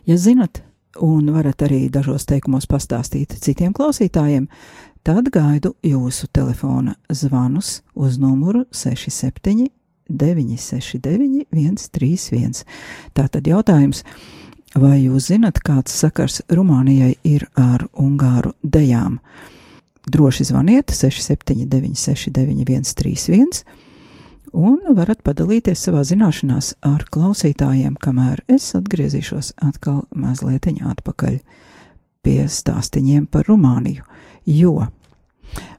Ja 0.09 0.17
zinat, 0.21 0.61
un 1.01 1.31
varat 1.33 1.63
arī 1.65 1.87
dažos 1.93 2.27
teikumos 2.29 2.69
pastāstīt 2.69 3.33
citiem 3.41 3.73
klausītājiem, 3.77 4.49
tad 5.07 5.31
gaidu 5.33 5.75
jūsu 5.85 6.29
telefona 6.33 6.97
zvanus 7.09 7.81
uz 7.95 8.19
numuru 8.21 8.67
67 8.73 9.71
969 10.09 11.47
131. 11.51 12.65
Tātad 13.17 13.49
jautājums, 13.49 14.05
vai 14.77 15.01
jūs 15.07 15.31
zinat, 15.33 15.63
kāds 15.65 15.97
sakars 15.97 16.43
Rumānijai 16.53 17.17
ir 17.25 17.49
ar 17.57 17.89
Ungāru 17.97 18.53
dejām? 18.63 19.19
Droši 20.07 20.47
zvaniet 20.53 20.93
679 20.95 21.97
691 21.99 22.85
131 22.93 23.86
un 24.57 24.81
varat 24.97 25.21
padalīties 25.25 25.85
savā 25.87 26.03
zināšanās 26.07 26.73
ar 26.87 27.05
klausītājiem, 27.13 27.97
kamēr 28.01 28.41
es 28.53 28.71
atgriezīšos 28.79 29.53
atkal 29.63 30.05
mazliet 30.17 30.67
atpakaļ 30.67 31.39
pie 32.25 32.39
stāstiņiem 32.51 33.27
par 33.31 33.47
Rumāniju, 33.51 34.03
jo 34.49 34.89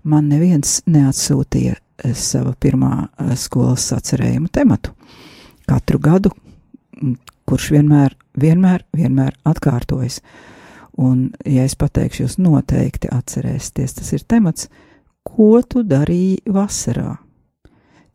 man 0.03 0.29
neviens 0.29 0.81
neatsūtīja 0.85 1.75
eh, 1.75 2.13
sava 2.13 2.53
pirmā 2.53 3.07
eh, 3.07 3.33
skolas 3.35 3.89
sacerējumu 3.91 4.53
tematu. 4.53 4.93
Katru 5.67 5.99
gadu, 5.99 6.31
kurš 7.49 7.71
vienmēr, 7.75 8.15
vienmēr, 8.39 8.85
vienmēr 8.95 9.35
atkārtojas. 9.43 10.21
Un, 10.97 11.31
ja 11.45 11.65
es 11.67 11.75
pateikšu, 11.77 12.23
jūs 12.23 12.37
noteikti 12.41 13.09
atcerēsieties, 13.13 13.99
tas 13.99 14.13
ir 14.15 14.23
temats, 14.25 14.69
ko 15.27 15.59
tu 15.61 15.83
darīji 15.85 16.45
vasarā 16.53 17.17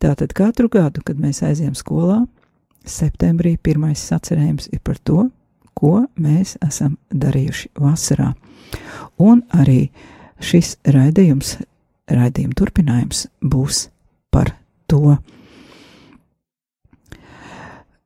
Tātad 0.03 0.33
katru 0.35 0.67
gadu, 0.67 0.99
kad 1.07 1.19
mēs 1.23 1.45
aizjām 1.47 1.77
skolā, 1.79 2.25
septembrī 2.83 3.55
pirmais 3.63 4.01
sacerējums 4.03 4.73
ir 4.75 4.81
par 4.83 4.99
to, 4.99 5.29
ko 5.79 6.09
mēs 6.19 6.57
esam 6.67 6.97
darījuši 7.15 7.71
vasarā. 7.79 8.33
Un 9.23 9.45
arī 9.55 9.93
šis 10.43 10.75
raidījums, 10.91 11.55
raidījuma 12.11 12.59
turpinājums 12.59 13.29
būs 13.47 13.85
par 14.35 14.57
to. 14.91 15.17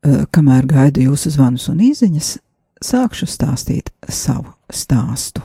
Kamēr 0.04 0.68
gaidu 0.68 1.06
jūsu 1.08 1.32
zvanus 1.32 1.70
un 1.72 1.80
īsiņas, 1.88 2.34
sākšu 2.84 3.30
stāstīt 3.30 3.88
savu 4.04 4.52
stāstu. 4.68 5.40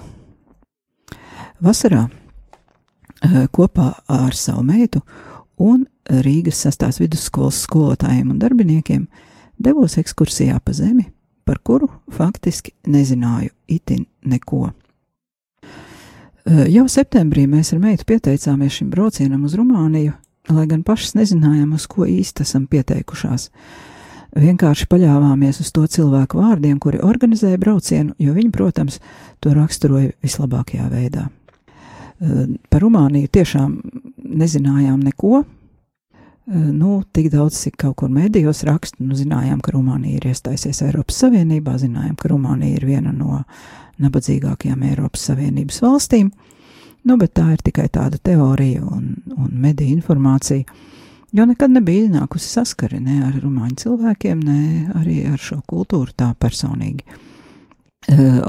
Vasarā 1.63 2.09
kopā 3.55 3.93
ar 4.11 4.35
savu 4.35 4.67
meitu 4.67 4.99
un 5.61 5.85
Rīgas 6.09 6.63
sastās 6.65 6.99
vidusskolas 7.01 7.61
skolotājiem 7.65 8.31
un 8.33 8.39
darbiniekiem 8.41 9.05
devos 9.61 9.97
ekskursijā 10.01 10.57
pa 10.63 10.73
zemi, 10.73 11.05
par 11.45 11.59
kuru 11.63 11.89
faktiski 12.11 12.73
nezināju 12.89 13.51
itin 13.69 14.05
neko. 14.25 14.71
Jau 16.71 16.87
septembrī 16.89 17.45
mēs 17.45 17.69
ar 17.75 17.79
meitu 17.83 18.07
pieteicāmies 18.09 18.79
šim 18.79 18.89
braucienam 18.89 19.43
uz 19.45 19.53
Rumāniju, 19.59 20.15
lai 20.49 20.65
gan 20.67 20.81
pašas 20.83 21.13
nezinājām, 21.19 21.75
uz 21.77 21.85
ko 21.85 22.07
īsti 22.09 22.41
esam 22.41 22.65
pieteikušās. 22.71 23.51
Vienkārši 24.41 24.87
paļāvāmies 24.89 25.59
uz 25.61 25.69
to 25.75 25.85
cilvēku 25.91 26.39
vārdiem, 26.41 26.79
kuri 26.81 27.01
organizēja 27.03 27.59
braucienu, 27.61 28.15
jo 28.17 28.33
viņi, 28.33 28.51
protams, 28.55 28.97
to 29.43 29.53
raksturoja 29.53 30.15
vislabākajā 30.23 30.87
veidā. 30.89 31.27
Par 32.71 32.81
Rumāniju 32.81 33.29
tiešām 33.37 33.75
nezinājām 34.41 35.01
neko, 35.03 35.43
nu, 36.45 37.01
tik 37.11 37.29
daudz, 37.31 37.59
cik 37.61 37.77
kaut 37.77 37.95
kur 38.01 38.09
medijos 38.09 38.63
raksta, 38.65 38.97
nu, 39.03 39.15
zinājām, 39.17 39.61
ka 39.61 39.75
Rumānija 39.75 40.17
ir 40.17 40.29
iestājusies 40.31 40.81
Eiropas 40.87 41.19
Savienībā, 41.21 41.75
zinājām, 41.77 42.15
ka 42.17 42.31
Rumānija 42.31 42.79
ir 42.79 42.85
viena 42.89 43.13
no 43.13 43.43
nabadzīgākajām 44.01 44.85
Eiropas 44.89 45.27
Savienības 45.29 45.81
valstīm, 45.83 46.31
nu, 47.05 47.17
bet 47.21 47.35
tā 47.37 47.51
ir 47.53 47.61
tikai 47.61 47.87
tāda 47.93 48.17
teorija 48.17 48.81
un, 48.81 49.13
un 49.37 49.51
mediju 49.53 49.99
informācija, 49.99 50.65
jo 51.31 51.45
nekad 51.47 51.75
nebija 51.75 52.07
iznākusi 52.07 52.49
saskari 52.57 52.99
ne 52.99 53.19
ar 53.27 53.37
rumāņu 53.37 53.77
cilvēkiem, 53.85 54.41
ne 54.41 54.95
arī 54.97 55.21
ar 55.29 55.37
šo 55.39 55.61
kultūru 55.69 56.15
tā 56.17 56.33
personīgi. 56.41 57.05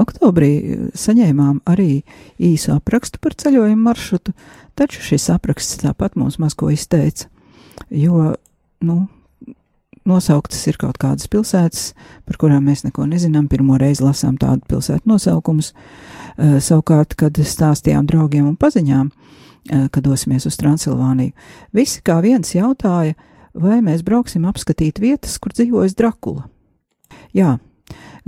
Oktobrī 0.00 0.52
saņēmām 0.96 1.60
arī 1.68 2.00
īsu 2.40 2.72
aprakstu 2.72 3.20
par 3.20 3.36
ceļojumu 3.36 3.84
maršrutu, 3.84 4.32
taču 4.80 5.04
šis 5.04 5.28
apraksts 5.34 5.82
tāpat 5.84 6.16
mums 6.16 6.40
maz 6.40 6.56
ko 6.56 6.72
izteica 6.72 7.28
jo, 7.92 8.34
nu, 8.80 9.06
nosauktas 10.08 10.64
ir 10.66 10.78
kaut 10.80 10.98
kādas 11.00 11.28
pilsētas, 11.30 11.92
par 12.26 12.38
kurām 12.40 12.66
mēs 12.66 12.84
neko 12.86 13.06
nezinām. 13.08 13.48
Pirmo 13.50 13.78
reizi 13.80 14.04
lasām 14.04 14.38
tādu 14.40 14.64
pilsētu 14.70 15.08
nosaukumus. 15.08 15.72
Uh, 15.72 16.58
savukārt, 16.64 17.14
kad 17.18 17.36
stāstījām 17.38 18.06
draugiem 18.08 18.48
un 18.48 18.56
paziņām, 18.60 19.10
uh, 19.10 19.88
kad 19.92 20.02
dosimies 20.06 20.48
uz 20.48 20.58
Transilvāniju, 20.60 21.34
visi 21.76 22.02
kā 22.04 22.20
viens 22.24 22.54
jautāja, 22.56 23.14
vai 23.54 23.82
mēs 23.84 24.04
brauksim 24.06 24.46
apskatīt 24.48 25.02
vietas, 25.02 25.36
kur 25.38 25.52
dzīvojas 25.54 25.96
Drakula. 25.98 26.48
Jā, 27.36 27.58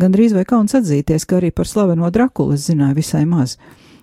gandrīz 0.01 0.35
vai 0.37 0.45
kauns 0.49 0.77
atzīties, 0.77 1.25
ka 1.25 1.41
arī 1.41 1.51
par 1.51 1.69
slaveno 1.69 2.11
Drakulu 2.13 2.59
es 2.59 2.69
zināju 2.69 3.01
visai 3.01 3.25
maz. 3.27 3.57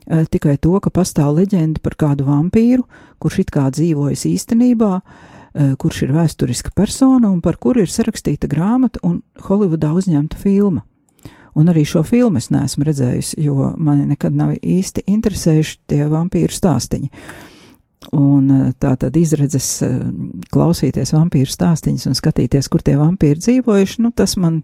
Uh, 0.09 0.25
tikai 0.25 0.57
to, 0.57 0.73
ka 0.81 0.89
pastāv 0.89 1.37
leģenda 1.37 1.79
par 1.83 1.95
kādu 1.95 2.25
vampīru, 2.27 2.87
kurš 3.21 3.45
it 3.45 3.53
kā 3.53 3.69
dzīvojas 3.69 4.25
īstenībā, 4.27 4.95
uh, 4.97 5.29
Eh, 5.40 5.40
kurš 5.51 6.05
ir 6.05 6.13
vēsturiska 6.15 6.71
persona 6.75 7.27
un 7.27 7.41
par 7.43 7.57
kuru 7.59 7.83
ir 7.83 7.91
sarakstīta 7.91 8.47
grāmata 8.47 9.01
un 9.03 9.19
Holivudā 9.47 9.91
uzņemta 9.97 10.39
filma. 10.39 10.85
Un 11.53 11.67
arī 11.67 11.83
šo 11.87 12.03
filmu 12.07 12.39
es 12.39 12.47
neesmu 12.51 12.85
redzējusi, 12.87 13.39
jo 13.43 13.73
mani 13.75 14.05
nekad 14.13 14.35
nav 14.35 14.53
īsti 14.55 15.03
interesējuši 15.11 15.79
tie 15.91 16.05
vampīru 16.07 16.55
stāstiņi. 16.55 17.09
Un 18.17 18.47
eh, 18.49 18.69
tā 18.81 18.95
tad 18.99 19.17
izredzes 19.19 19.67
eh, 19.85 19.97
klausīties 20.53 21.11
vampīru 21.13 21.51
stāstīņus 21.51 22.07
un 22.09 22.17
skatīties, 22.17 22.71
kur 22.71 22.83
tie 22.85 22.95
vampīri 22.99 23.43
dzīvojuši, 23.43 23.99
nu 24.05 24.13
tas 24.15 24.37
man, 24.41 24.61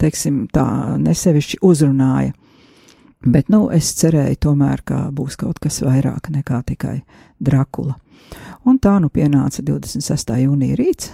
teiksim, 0.00 0.46
tā 0.52 0.66
nesevišķi 1.02 1.60
uzrunāja. 1.62 2.32
Bet, 3.24 3.48
nu, 3.52 3.68
es 3.72 3.92
cerēju 4.00 4.40
tomēr, 4.48 4.82
ka 4.84 5.06
būs 5.14 5.38
kaut 5.40 5.60
kas 5.62 5.80
vairāk 5.84 6.28
nekā 6.32 6.60
tikai 6.72 6.98
Drakula. 7.40 7.94
Un 8.64 8.78
tā 8.80 8.96
nu 9.02 9.10
pienāca 9.12 9.62
26. 9.62 10.34
jūnija 10.44 10.78
rīts, 10.80 11.10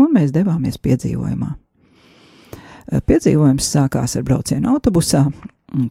un 0.00 0.12
mēs 0.14 0.32
devāmies 0.32 0.80
piedzīvojumā. 0.80 1.50
Eh, 2.88 3.00
piedzīvojums 3.04 3.68
sākās 3.68 4.16
ar 4.16 4.24
braucienu 4.24 4.72
autobusā, 4.72 5.26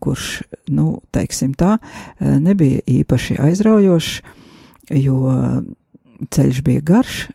kurš, 0.01 0.41
nu, 0.73 1.01
teiksim 1.13 1.53
tā, 1.53 1.77
eh, 1.77 2.39
nebija 2.39 2.81
īpaši 2.81 3.37
aizraujošs, 3.39 4.21
jo 4.97 5.17
ceļš 6.33 6.63
bija 6.63 6.81
garš, 6.81 7.27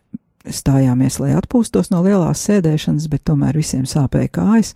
stājāmies, 0.43 1.19
lai 1.23 1.31
atpūstos 1.37 1.89
no 1.93 2.01
lielās 2.03 2.41
sēdēšanas, 2.43 3.07
bet 3.11 3.23
tomēr 3.29 3.55
visiem 3.55 3.85
sāpēja 3.87 4.31
kājas, 4.35 4.73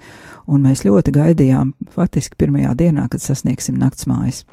un 0.47 0.63
mēs 0.63 0.85
ļoti 0.87 1.11
gaidījām, 1.17 1.73
faktiski 1.91 2.39
pirmajā 2.39 2.73
dienā, 2.79 3.07
kad 3.11 3.23
sasniegsim 3.23 3.79
nakts 3.81 4.07
mājas. 4.07 4.45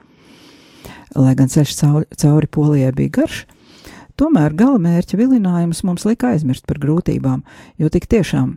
Lai 1.15 1.37
gan 1.39 1.51
ceļš 1.53 1.77
cauri, 1.79 2.09
cauri 2.19 2.51
polijai 2.51 2.91
bija 2.97 3.21
garš, 3.21 3.45
tomēr 4.21 4.55
galamērķa 4.59 5.19
vilinājums 5.19 5.85
mums 5.87 6.07
lika 6.09 6.35
aizmirst 6.35 6.67
par 6.69 6.81
grūtībām, 6.83 7.43
jo 7.79 7.91
tik 7.93 8.07
tiešām 8.11 8.57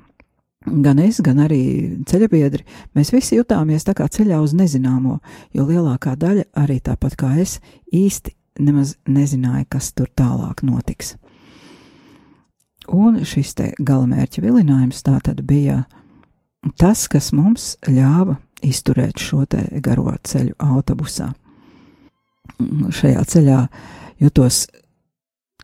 gan 0.67 0.99
es, 0.99 1.19
gan 1.23 1.39
arī 1.43 1.61
ceļabiedri, 2.07 2.65
mēs 2.97 3.11
visi 3.15 3.37
jutāmies 3.37 3.85
tā 3.87 3.95
kā 3.97 4.07
ceļā 4.11 4.39
uz 4.43 4.55
nezināmo, 4.57 5.19
jo 5.55 5.67
lielākā 5.67 6.17
daļa, 6.19 6.49
arī 6.59 6.79
tāpat 6.83 7.15
kā 7.19 7.33
es, 7.41 7.57
īsti 7.93 8.33
nemaz 8.59 8.95
nezināja, 9.07 9.65
kas 9.69 9.91
tur 9.95 10.09
tālāk 10.17 10.63
notiks. 10.67 11.15
Un 12.87 13.21
šis 13.27 13.53
te 13.57 13.71
galamērķa 13.83 14.43
vilinājums 14.43 15.03
tā 15.03 15.17
tad 15.23 15.43
bija 15.47 15.83
tas, 16.79 17.05
kas 17.11 17.33
mums 17.35 17.75
ļāva 17.87 18.37
izturēt 18.63 19.19
šo 19.21 19.43
te 19.49 19.65
garo 19.83 20.13
ceļu 20.23 20.55
autobusā. 20.63 21.33
Šajā 22.57 23.23
ceļā 23.27 23.59
jutos 24.23 24.65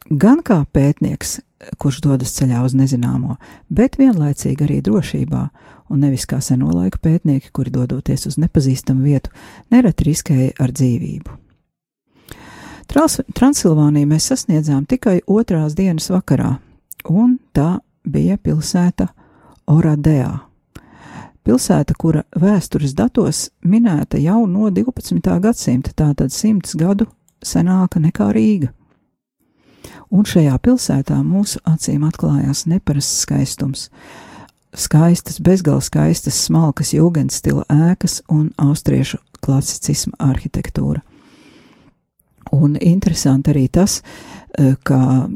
gan 0.09 0.41
kā 0.45 0.63
pētnieks, 0.73 1.39
kurš 1.79 2.01
dodas 2.03 2.33
ceļā 2.35 2.63
uz 2.65 2.75
nezināmo, 2.75 3.37
bet 3.69 3.97
vienlaicīgi 3.99 4.65
arī 4.65 4.81
drošībā 4.83 5.43
un 5.89 6.03
nevis 6.03 6.25
kā 6.29 6.41
seno 6.41 6.71
laiku 6.73 6.99
pētnieki, 7.03 7.51
kuri 7.53 7.71
dodoties 7.71 8.27
uz 8.27 8.37
nepazīstamu 8.41 9.03
vietu, 9.05 9.31
nereti 9.71 10.09
riskēja 10.09 10.53
ar 10.59 10.73
dzīvību. 10.75 11.39
Trans 12.89 13.21
Transilvāniju 13.33 14.09
mēs 14.09 14.27
sasniedzām 14.29 14.83
tikai 14.89 15.21
otrās 15.27 15.75
dienas 15.77 16.09
vakarā, 16.11 16.57
un 17.09 17.37
tā 17.55 17.79
bija 18.03 18.37
pilsēta 18.37 19.07
Oradea. 19.71 20.33
Pilsēta, 21.43 21.95
kura 21.99 22.23
vēstures 22.39 22.93
datos 22.95 23.49
minēta 23.67 24.19
jau 24.19 24.45
no 24.47 24.69
12. 24.71 25.39
gadsimta, 25.43 25.91
tātad 25.95 26.31
simts 26.31 26.75
gadu 26.79 27.07
senāka 27.43 27.99
nekā 28.03 28.29
Rīga. 28.35 28.71
Un 30.13 30.27
šajā 30.27 30.57
pilsētā 30.63 31.17
mūsu 31.25 31.59
acīm 31.67 32.05
atklājās 32.07 32.65
neparasts 32.69 33.23
skaistums. 33.25 33.89
Skaistas, 34.73 35.37
bezgalīgi 35.43 35.89
skaistas, 35.89 36.39
smalkas 36.47 36.93
jūgens 36.95 37.37
stila 37.41 37.65
ēkas 37.69 38.21
un 38.31 38.49
austriešu 38.57 39.19
klasicisma 39.43 40.17
arhitektūra. 40.31 41.03
Un 42.53 42.77
interesanti 42.81 43.53
arī 43.53 43.67
tas, 43.71 44.01
eh, 44.57 44.75
ka 44.83 45.29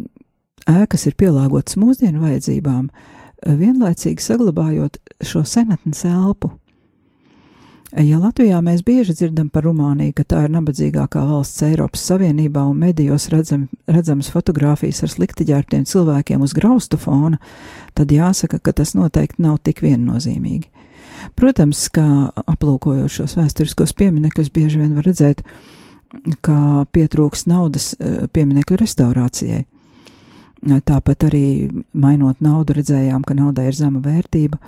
ēkas 0.68 1.08
ir 1.08 1.16
pielāgotas 1.18 1.78
mūsdienu 1.78 2.22
vajadzībām, 2.22 2.90
eh, 2.90 3.56
vienlaicīgi 3.56 4.22
saglabājot 4.22 4.98
šo 5.22 5.44
senatnes 5.46 6.04
elpu. 6.06 6.52
Ja 7.96 8.18
Latvijā 8.20 8.58
mēs 8.60 8.82
bieži 8.84 9.14
dzirdam 9.16 9.48
par 9.48 9.64
Rumāniju, 9.64 10.12
ka 10.18 10.26
tā 10.28 10.42
ir 10.44 10.52
nabadzīgākā 10.52 11.22
valsts 11.24 11.64
Eiropas 11.64 12.02
Savienībā 12.10 12.66
un 12.68 12.82
medijos 12.82 13.30
redzam, 13.32 13.70
redzamas 13.88 14.28
fotogrāfijas 14.34 15.06
ar 15.06 15.14
slikti 15.14 15.46
ģērbtiem 15.48 15.86
cilvēkiem 15.88 16.44
uz 16.44 16.52
graustu 16.58 17.00
fona, 17.00 17.40
tad 17.96 18.12
jāsaka, 18.12 18.60
ka 18.60 18.74
tas 18.76 18.92
noteikti 18.98 19.40
nav 19.46 19.62
tik 19.64 19.80
viennozīmīgi. 19.86 20.68
Protams, 21.40 21.86
kā 21.96 22.28
aplūkojot 22.44 23.14
šos 23.14 23.38
vēsturiskos 23.40 23.96
pieminekļus, 23.96 24.52
bieži 24.52 24.82
vien 24.84 24.92
var 25.00 25.08
redzēt, 25.08 25.46
ka 26.44 26.84
pietrūks 26.92 27.48
naudas 27.48 27.94
eh, 27.96 28.26
pieminekļu 28.28 28.82
restaurācijai. 28.84 29.64
Tāpat 30.84 31.24
arī 31.30 31.46
mainot 31.96 32.44
naudu, 32.44 32.76
redzējām, 32.76 33.24
ka 33.24 33.38
naudai 33.38 33.70
ir 33.70 33.80
zema 33.80 34.04
vērtība 34.04 34.60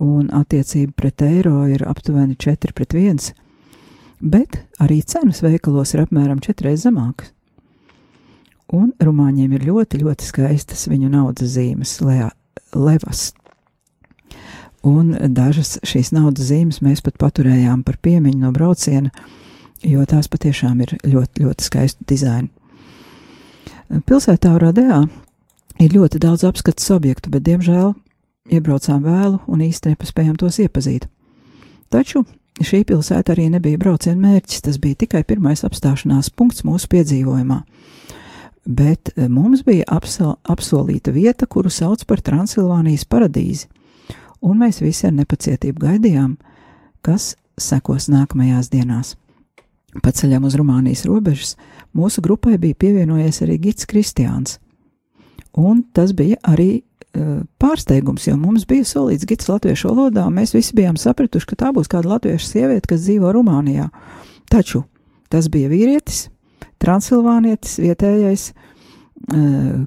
un 0.00 0.30
attiecība 0.32 0.96
pret 0.96 1.22
eiro 1.22 1.66
ir 1.68 1.84
aptuveni 1.88 2.38
4 2.40 2.72
pret 2.76 2.96
1, 2.96 3.34
bet 4.20 4.62
arī 4.80 5.02
cenas 5.04 5.42
veikalos 5.44 5.94
ir 5.94 6.04
apmēram 6.06 6.40
4 6.40 6.68
reizes 6.68 6.88
zemākas. 6.88 7.34
Un 8.70 8.92
rumāņiem 9.02 9.56
ir 9.56 9.66
ļoti, 9.66 9.98
ļoti 10.04 10.26
skaistas 10.28 10.86
viņu 10.86 11.10
naudas 11.10 11.56
zīmes, 11.56 11.96
levas. 12.70 13.32
Un 14.86 15.10
dažas 15.34 15.74
šīs 15.84 16.12
naudas 16.16 16.48
zīmes 16.48 16.78
mēs 16.80 17.02
pat 17.04 17.18
paturējām 17.20 17.82
par 17.84 17.98
piemiņu 18.00 18.38
no 18.40 18.52
brauciena, 18.54 19.10
jo 19.82 20.04
tās 20.08 20.30
patiešām 20.30 20.80
ir 20.86 20.94
ļoti, 21.02 21.42
ļoti 21.44 21.66
skaistu 21.66 22.06
dizainu. 22.08 22.48
Pilsētā 24.06 24.54
Radējā 24.62 25.00
ir 25.82 25.96
ļoti 25.96 26.22
daudz 26.22 26.46
apskates 26.46 26.86
objektu, 26.94 27.32
bet, 27.34 27.42
diemžēl, 27.48 27.90
Iebraucām 28.50 29.04
vēlu 29.06 29.38
un 29.46 29.62
īsti 29.62 29.92
nepaspējām 29.92 30.36
tos 30.40 30.58
iepazīt. 30.62 31.06
Taču 31.90 32.24
šī 32.60 32.82
pilsēta 32.88 33.34
arī 33.34 33.48
nebija 33.52 33.78
brauciena 33.78 34.18
mērķis, 34.18 34.64
tas 34.66 34.78
bija 34.82 34.98
tikai 35.04 35.22
pirmais 35.26 35.62
apstāšanās 35.66 36.32
punkts 36.34 36.64
mūsu 36.66 36.90
piedzīvojumā. 36.90 37.60
Bet 38.66 39.12
eh, 39.14 39.28
mums 39.30 39.62
bija 39.66 39.86
apsol, 39.88 40.36
apsolīta 40.50 41.14
vieta, 41.14 41.46
kuru 41.46 41.70
sauc 41.72 42.02
par 42.06 42.20
Transilvānijas 42.26 43.06
paradīzi, 43.08 43.70
un 44.42 44.60
mēs 44.60 44.82
visi 44.82 45.06
ar 45.08 45.14
nepacietību 45.16 45.86
gaidījām, 45.86 46.36
kas 47.06 47.34
sekos 47.60 48.10
nākamajās 48.12 48.70
dienās. 48.72 49.14
Pa 50.02 50.12
ceļam 50.14 50.44
uz 50.46 50.54
Rumānijas 50.58 51.06
robežas 51.08 51.56
mūsu 51.96 52.22
grupai 52.22 52.58
bija 52.62 52.78
pievienojies 52.78 53.42
arī 53.42 53.58
Gits 53.62 53.88
Kristiāns, 53.90 54.60
un 55.58 55.82
tas 55.94 56.12
bija 56.14 56.38
arī 56.46 56.82
pārsteigums, 57.60 58.28
jo 58.28 58.36
mums 58.38 58.66
bija 58.70 58.86
solīts 58.86 59.26
gids 59.26 59.48
latviešu 59.50 59.90
valodā, 59.90 60.26
un 60.28 60.36
mēs 60.38 60.54
visi 60.54 60.76
bijām 60.78 60.98
sapratuši, 61.00 61.48
ka 61.50 61.58
tā 61.64 61.72
būs 61.74 61.90
kāda 61.90 62.14
latviešu 62.14 62.46
sieviete, 62.46 62.86
kas 62.92 63.02
dzīvo 63.06 63.32
Rumānijā. 63.34 63.88
Taču 64.50 64.84
tas 65.30 65.48
bija 65.50 65.70
vīrietis, 65.70 66.28
transilvānietis, 66.82 67.78
vietējais, 67.82 68.50
eh, 68.50 69.36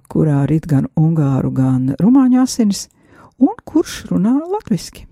kurā 0.09 0.43
rit 0.49 0.67
gan 0.67 0.87
ungāru, 0.99 1.53
gan 1.53 1.95
rumāņu 1.99 2.43
asinis, 2.43 2.87
un 3.39 3.55
kurš 3.65 4.05
runā 4.11 4.37
latviski. 4.39 5.07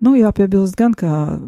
Nu, 0.00 0.14
jāpiebilst 0.16 0.76
gan, 0.76 0.94
ka 0.96 1.38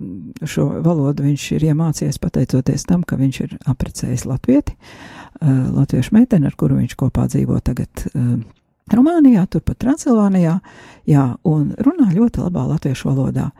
šo 0.44 0.82
valodu 0.85 1.24
viņš 1.24 1.44
ir 1.56 1.62
iemācījies 1.72 2.20
pateicoties 2.20 2.85
tam, 2.85 3.02
ka 3.02 3.16
viņš 3.16 3.40
ir 3.40 3.54
aprecējis 3.72 4.26
latvieti, 4.28 4.76
eh, 4.76 5.46
latviešu 5.48 6.12
meiteni, 6.12 6.46
ar 6.46 6.56
kuru 6.56 6.76
viņš 6.76 6.96
kopā 6.96 7.28
dzīvo 7.28 7.61
tagad 7.64 7.88
Rumānijā, 8.92 9.46
turpat 9.50 9.81
Transilvānijā, 9.83 10.59
jā, 11.09 11.26
un 11.48 11.72
runā 11.81 12.11
ļoti 12.12 12.44
labā 12.44 12.66
latviešu 12.74 13.11
valodā. 13.11 13.50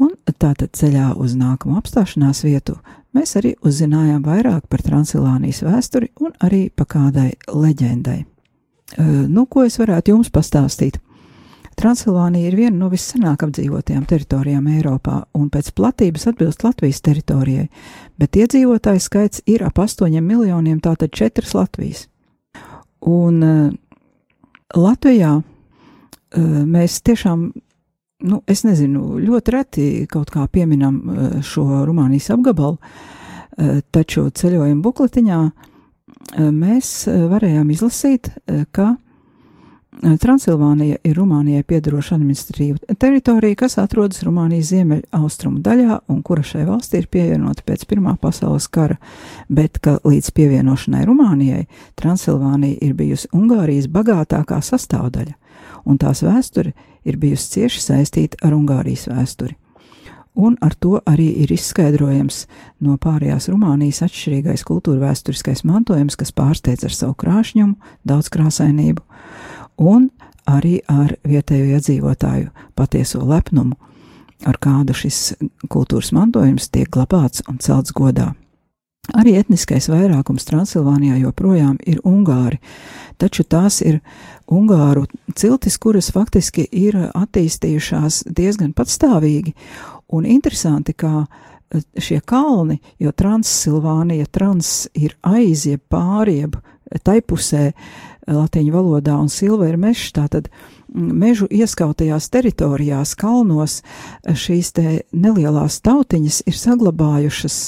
Un 0.00 0.14
tātad 0.38 0.70
ceļā 0.76 1.10
uz 1.20 1.34
nākamo 1.36 1.76
apstāšanās 1.80 2.44
vietu 2.46 2.78
mēs 3.16 3.34
arī 3.40 3.54
uzzinājām 3.66 4.22
vairāk 4.24 4.68
par 4.70 4.84
Transilvānijas 4.86 5.62
vēsturi 5.66 6.12
un 6.20 6.32
arī 6.40 6.68
pa 6.70 6.86
kādai 6.88 7.32
leģendai. 7.50 8.24
Nu, 9.30 9.46
ko 9.46 9.64
es 9.66 9.78
varētu 9.78 10.14
jums 10.14 10.30
pastāstīt? 10.34 10.98
Transilvānija 11.80 12.50
ir 12.50 12.56
viena 12.58 12.76
no 12.76 12.88
viscenāk 12.92 13.44
apdzīvotajām 13.46 14.02
teritorijām 14.08 14.66
Eiropā 14.68 15.22
un 15.38 15.46
pēc 15.52 15.70
platības 15.76 16.26
atbilst 16.28 16.64
Latvijas 16.66 17.00
teritorijai, 17.06 17.68
bet 18.20 18.36
iedzīvotāju 18.36 19.00
skaits 19.00 19.44
ir 19.48 19.64
ap 19.64 19.80
8 19.80 20.20
miljoniem, 20.20 20.80
tātad 20.84 21.14
4 21.16 21.54
Latvijas. 21.56 22.04
Un 23.00 23.40
Latvijā 24.76 25.40
eh, 25.40 26.40
mēs 26.66 27.00
tiešām, 27.06 27.48
nu, 28.30 28.40
es 28.46 28.62
nezinu, 28.66 29.18
ļoti 29.22 29.54
reti 29.54 29.86
kaut 30.10 30.30
kā 30.30 30.46
pieminam 30.52 31.00
eh, 31.00 31.40
šo 31.42 31.84
Rumānijas 31.88 32.30
apgabalu, 32.36 32.78
eh, 32.78 33.80
taču 33.90 34.28
ceļojuma 34.30 34.82
bukletiņā 34.84 35.42
mēs 36.30 37.08
varējām 37.08 37.70
izlasīt, 37.74 38.28
ka 38.76 38.92
Transilvānija 40.00 40.96
ir 41.04 41.16
Rumānijai 41.18 41.64
piedaroša 41.68 42.14
administratīva 42.16 42.94
teritorija, 43.02 43.58
kas 43.60 43.76
atrodas 43.82 44.22
Rumānijas 44.24 44.70
ziemeļa 44.70 45.18
austrumu 45.18 45.60
daļā 45.60 45.98
un 46.08 46.22
kura 46.24 46.44
šai 46.46 46.62
valstī 46.64 47.02
ir 47.02 47.08
pievienota 47.12 47.64
pēc 47.66 47.84
Pirmā 47.90 48.14
pasaules 48.20 48.68
kara, 48.72 48.96
bet 49.52 49.76
ka 49.84 49.98
līdz 50.00 50.30
pievienošanai 50.36 51.04
Rumānijai 51.04 51.66
Transilvānija 52.00 52.80
ir 52.80 52.94
bijusi 52.96 53.28
Ungārijas 53.36 53.90
bagātākā 53.92 54.62
sastāvdaļa, 54.64 55.36
un 55.84 56.00
tās 56.00 56.24
vēsture 56.24 56.72
ir 57.04 57.20
bijusi 57.20 57.58
cieši 57.58 57.84
saistīta 57.90 58.40
ar 58.46 58.56
Ungārijas 58.56 59.04
vēsturi. 59.12 59.58
Un 60.40 60.56
ar 60.64 60.72
to 60.78 60.96
arī 61.10 61.26
ir 61.42 61.52
izskaidrojams 61.52 62.46
no 62.80 62.96
pārējās 62.96 63.50
Rumānijas 63.52 64.00
atšķirīgais 64.06 64.64
kultūra 64.64 65.10
vēsturiskais 65.10 65.66
mantojums, 65.68 66.16
kas 66.16 66.32
pārsteidz 66.32 66.86
ar 66.88 66.94
savu 66.96 67.18
krāšņumu, 67.20 67.74
daudzkrāsainību 68.08 69.04
un 69.80 70.10
arī 70.48 70.80
ar 70.88 71.14
vietējo 71.26 71.76
iedzīvotāju 71.76 72.50
patieso 72.78 73.22
lepnumu, 73.24 73.76
ar 74.46 74.56
kādu 74.60 74.96
šis 74.96 75.34
kultūras 75.72 76.12
mantojums 76.16 76.70
tiek 76.72 76.88
glabāts 76.92 77.44
un 77.48 77.60
celts 77.62 77.94
godā. 77.96 78.32
Arī 79.16 79.34
etniskais 79.40 79.88
vairākums 79.90 80.44
Transilvānijā 80.46 81.16
joprojām 81.18 81.78
ir 81.88 81.98
ungāri, 82.06 82.60
taču 83.18 83.42
tās 83.42 83.80
ir 83.82 83.98
ungāru 84.46 85.06
ciltis, 85.34 85.78
kuras 85.82 86.12
faktiski 86.14 86.66
ir 86.70 86.98
attīstījušās 87.08 88.26
diezgan 88.28 88.74
patstāvīgi, 88.76 89.56
un 90.14 90.28
interesanti, 90.28 90.94
kā 90.94 91.24
šie 91.98 92.20
kalni, 92.26 92.78
jo 93.02 93.10
Transilvānija 93.10 94.28
trans 94.30 94.86
ir 94.94 95.16
aizieb 95.26 95.82
pārieb 95.90 96.60
tai 97.06 97.20
pusē, 97.22 97.70
uh, 97.70 98.09
latīņu 98.28 98.74
valodā, 98.74 99.16
un 99.20 99.30
silva 99.32 99.68
ir 99.70 99.78
mežs, 99.80 100.10
tātad 100.16 100.50
mm, 100.50 101.10
mežu 101.22 101.48
ieskautajās 101.50 102.28
teritorijās, 102.32 103.14
kalnos 103.18 103.80
šīs 104.26 104.72
te 104.76 105.00
nelielās 105.12 105.80
tautiņas 105.84 106.42
ir 106.46 106.60
saglabājušas 106.60 107.58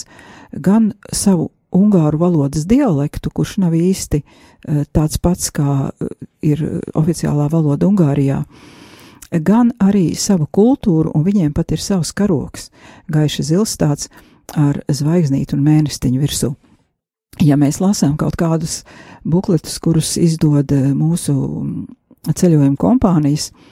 gan 0.53 0.93
savu 1.13 1.51
ungāru 1.73 2.21
valodas 2.21 2.67
dialektu, 2.69 3.31
kurš 3.33 3.57
nav 3.65 3.77
īsti 3.77 4.21
eh, 4.23 4.85
tāds 4.93 5.19
pats, 5.19 5.51
kā 5.55 5.89
eh, 5.89 6.13
ir 6.45 6.65
oficiālā 6.99 7.49
valoda 7.53 7.89
Ungārijā, 7.89 8.43
gan 9.33 9.73
arī 9.81 10.13
savu 10.19 10.47
kultūru, 10.53 11.15
un 11.17 11.25
viņiem 11.25 11.55
pat 11.57 11.73
ir 11.73 11.81
savs 11.81 12.13
karoks, 12.13 12.69
gaiši 13.09 13.49
zils 13.55 13.79
tāds 13.81 14.11
ar 14.53 14.83
zvaigznītu 14.93 15.57
un 15.57 15.65
mēnestiņu 15.65 16.21
virsū 16.21 16.53
ja 17.41 17.57
mēs 17.57 17.81
lasām 17.81 18.17
kaut 18.21 18.37
kādus 18.37 18.83
bukletus, 19.25 19.79
kurus 19.79 20.17
izdod 20.21 20.73
eh, 20.73 20.91
mūsu 20.97 21.35
ceļojuma 22.29 22.79
kompānijas, 22.79 23.51
uh, 23.51 23.71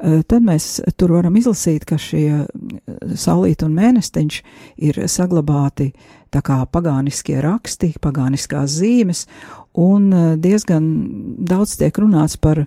tad 0.00 0.44
mēs 0.44 0.78
tur 0.98 1.14
varam 1.16 1.36
izlasīt, 1.36 1.84
ka 1.88 1.98
šie 2.00 2.46
saulīt 3.18 3.64
un 3.66 3.74
mēnestiņš 3.76 4.38
ir 4.88 5.00
saglabāti 5.10 5.90
tā 6.32 6.42
kā 6.46 6.60
pagāniskie 6.70 7.40
raksti, 7.42 7.92
pagāniskās 8.02 8.78
zīmes, 8.78 9.26
un 9.78 10.10
diezgan 10.40 10.86
daudz 11.50 11.76
tiek 11.80 11.98
runāts 12.00 12.38
par 12.40 12.64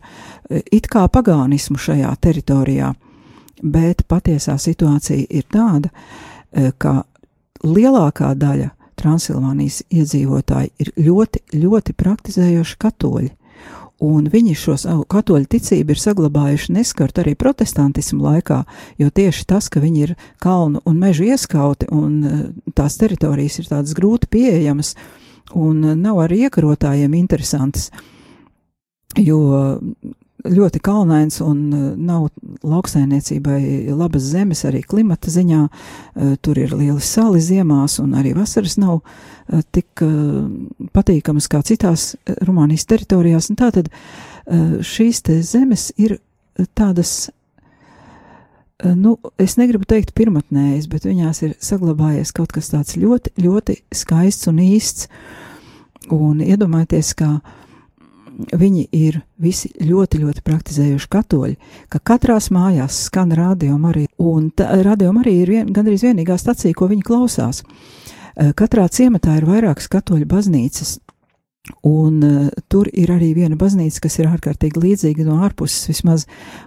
it 0.50 0.90
kā 0.92 1.08
pagānismu 1.08 1.80
šajā 1.80 2.12
teritorijā, 2.22 2.94
bet 3.64 4.06
patiesā 4.08 4.58
situācija 4.60 5.26
ir 5.30 5.48
tāda, 5.52 5.90
ka 6.78 7.02
lielākā 7.64 8.34
daļa 8.38 8.72
Transilvānijas 9.04 9.82
iedzīvotāji 9.92 10.72
ir 10.80 10.92
ļoti, 11.04 11.42
ļoti 11.60 11.96
praktizējoši 12.00 12.78
katoļi. 12.80 13.32
Un 14.04 14.26
viņi 14.28 14.56
šo 14.58 14.76
savu 14.80 15.06
katoļu 15.08 15.48
ticību 15.54 15.94
ir 15.94 16.00
saglabājuši 16.02 16.74
neskart 16.76 17.20
arī 17.22 17.36
protestantismu 17.40 18.24
laikā, 18.26 18.64
jo 19.00 19.12
tieši 19.14 19.46
tas, 19.48 19.70
ka 19.72 19.84
viņi 19.84 20.02
ir 20.08 20.16
kalnu 20.44 20.82
un 20.90 20.98
mežu 21.00 21.28
ieskauti 21.30 21.88
un 21.94 22.18
eh, 22.24 22.42
tās 22.76 22.98
teritorijas 23.00 23.62
ir 23.62 23.70
tādas 23.70 23.96
grūti 23.96 24.28
pieejamas 24.34 24.96
un 25.56 25.86
nav 26.02 26.24
arī 26.26 26.46
iekarotājiem 26.48 27.16
interesantas, 27.16 27.92
jo 29.20 29.40
ļoti 30.44 30.80
kalnains 30.84 31.40
un 31.44 31.60
uh, 31.72 31.84
nav 31.96 32.28
lauksainiecībai 32.68 33.92
labas 33.96 34.26
zemes 34.34 34.64
arī 34.68 34.84
klimata 34.84 35.32
ziņā. 35.32 35.62
Uh, 35.68 36.34
tur 36.44 36.60
ir 36.60 36.76
lieli 36.76 37.02
sali 37.04 37.42
ziemās 37.44 38.00
un 38.04 38.16
arī 38.20 38.34
vasaras 38.38 38.76
nav 38.82 39.00
uh, 39.00 39.62
tik 39.72 40.04
patīkamas 40.94 41.50
kā 41.52 41.64
citās 41.66 42.14
Rumānijas 42.44 42.88
teritorijās. 42.90 43.50
Un 43.52 43.60
tātad 43.60 43.90
šīs 44.84 45.22
te 45.24 45.38
zemes 45.46 45.92
ir 45.96 46.18
tādas, 46.76 47.30
nu, 48.84 49.16
es 49.40 49.56
negribu 49.56 49.88
teikt 49.88 50.12
pirmatnējas, 50.18 50.90
bet 50.92 51.08
viņās 51.08 51.40
ir 51.48 51.54
saglabājies 51.64 52.34
kaut 52.36 52.52
kas 52.56 52.74
tāds 52.74 52.98
ļoti, 53.00 53.32
ļoti 53.40 53.78
skaists 53.96 54.52
un 54.52 54.60
īsts. 54.64 55.08
Un 56.12 56.42
iedomājieties, 56.44 57.14
uh, 57.24 57.63
viņi 58.34 58.88
ir 58.96 59.20
visi 59.42 59.72
ļoti, 59.82 60.22
ļoti 60.24 60.44
praktizējuši 60.46 61.10
katoļi, 61.16 61.58
ka 61.92 62.02
katrās 62.12 62.50
mājās 62.54 63.04
skan 63.08 63.34
radio 63.38 63.78
arī, 63.90 64.08
un 64.18 64.52
radio 64.58 65.14
arī 65.22 65.36
ir 65.42 65.54
vien, 65.54 65.74
gandrīz 65.74 66.06
vienīgā 66.06 66.38
stacija, 66.40 66.74
ko 66.78 66.90
viņi 66.92 67.06
klausās. 67.06 67.64
Eh, 68.36 68.54
katrā 68.58 68.88
ciematā 68.90 69.38
ir 69.38 69.46
vairākas 69.46 69.90
katoļu 69.94 70.26
baznīcas, 70.30 70.98
un 71.88 72.24
uh, 72.24 72.48
tur 72.68 72.90
ir 72.92 73.12
arī 73.14 73.30
viena 73.38 73.56
baznīca, 73.56 74.02
kas 74.04 74.18
ir 74.20 74.28
ārkārtīgi 74.28 74.82
līdzīga 74.84 75.24
no 75.24 75.38
ārpuses 75.46 75.88
vismaz 75.88 76.26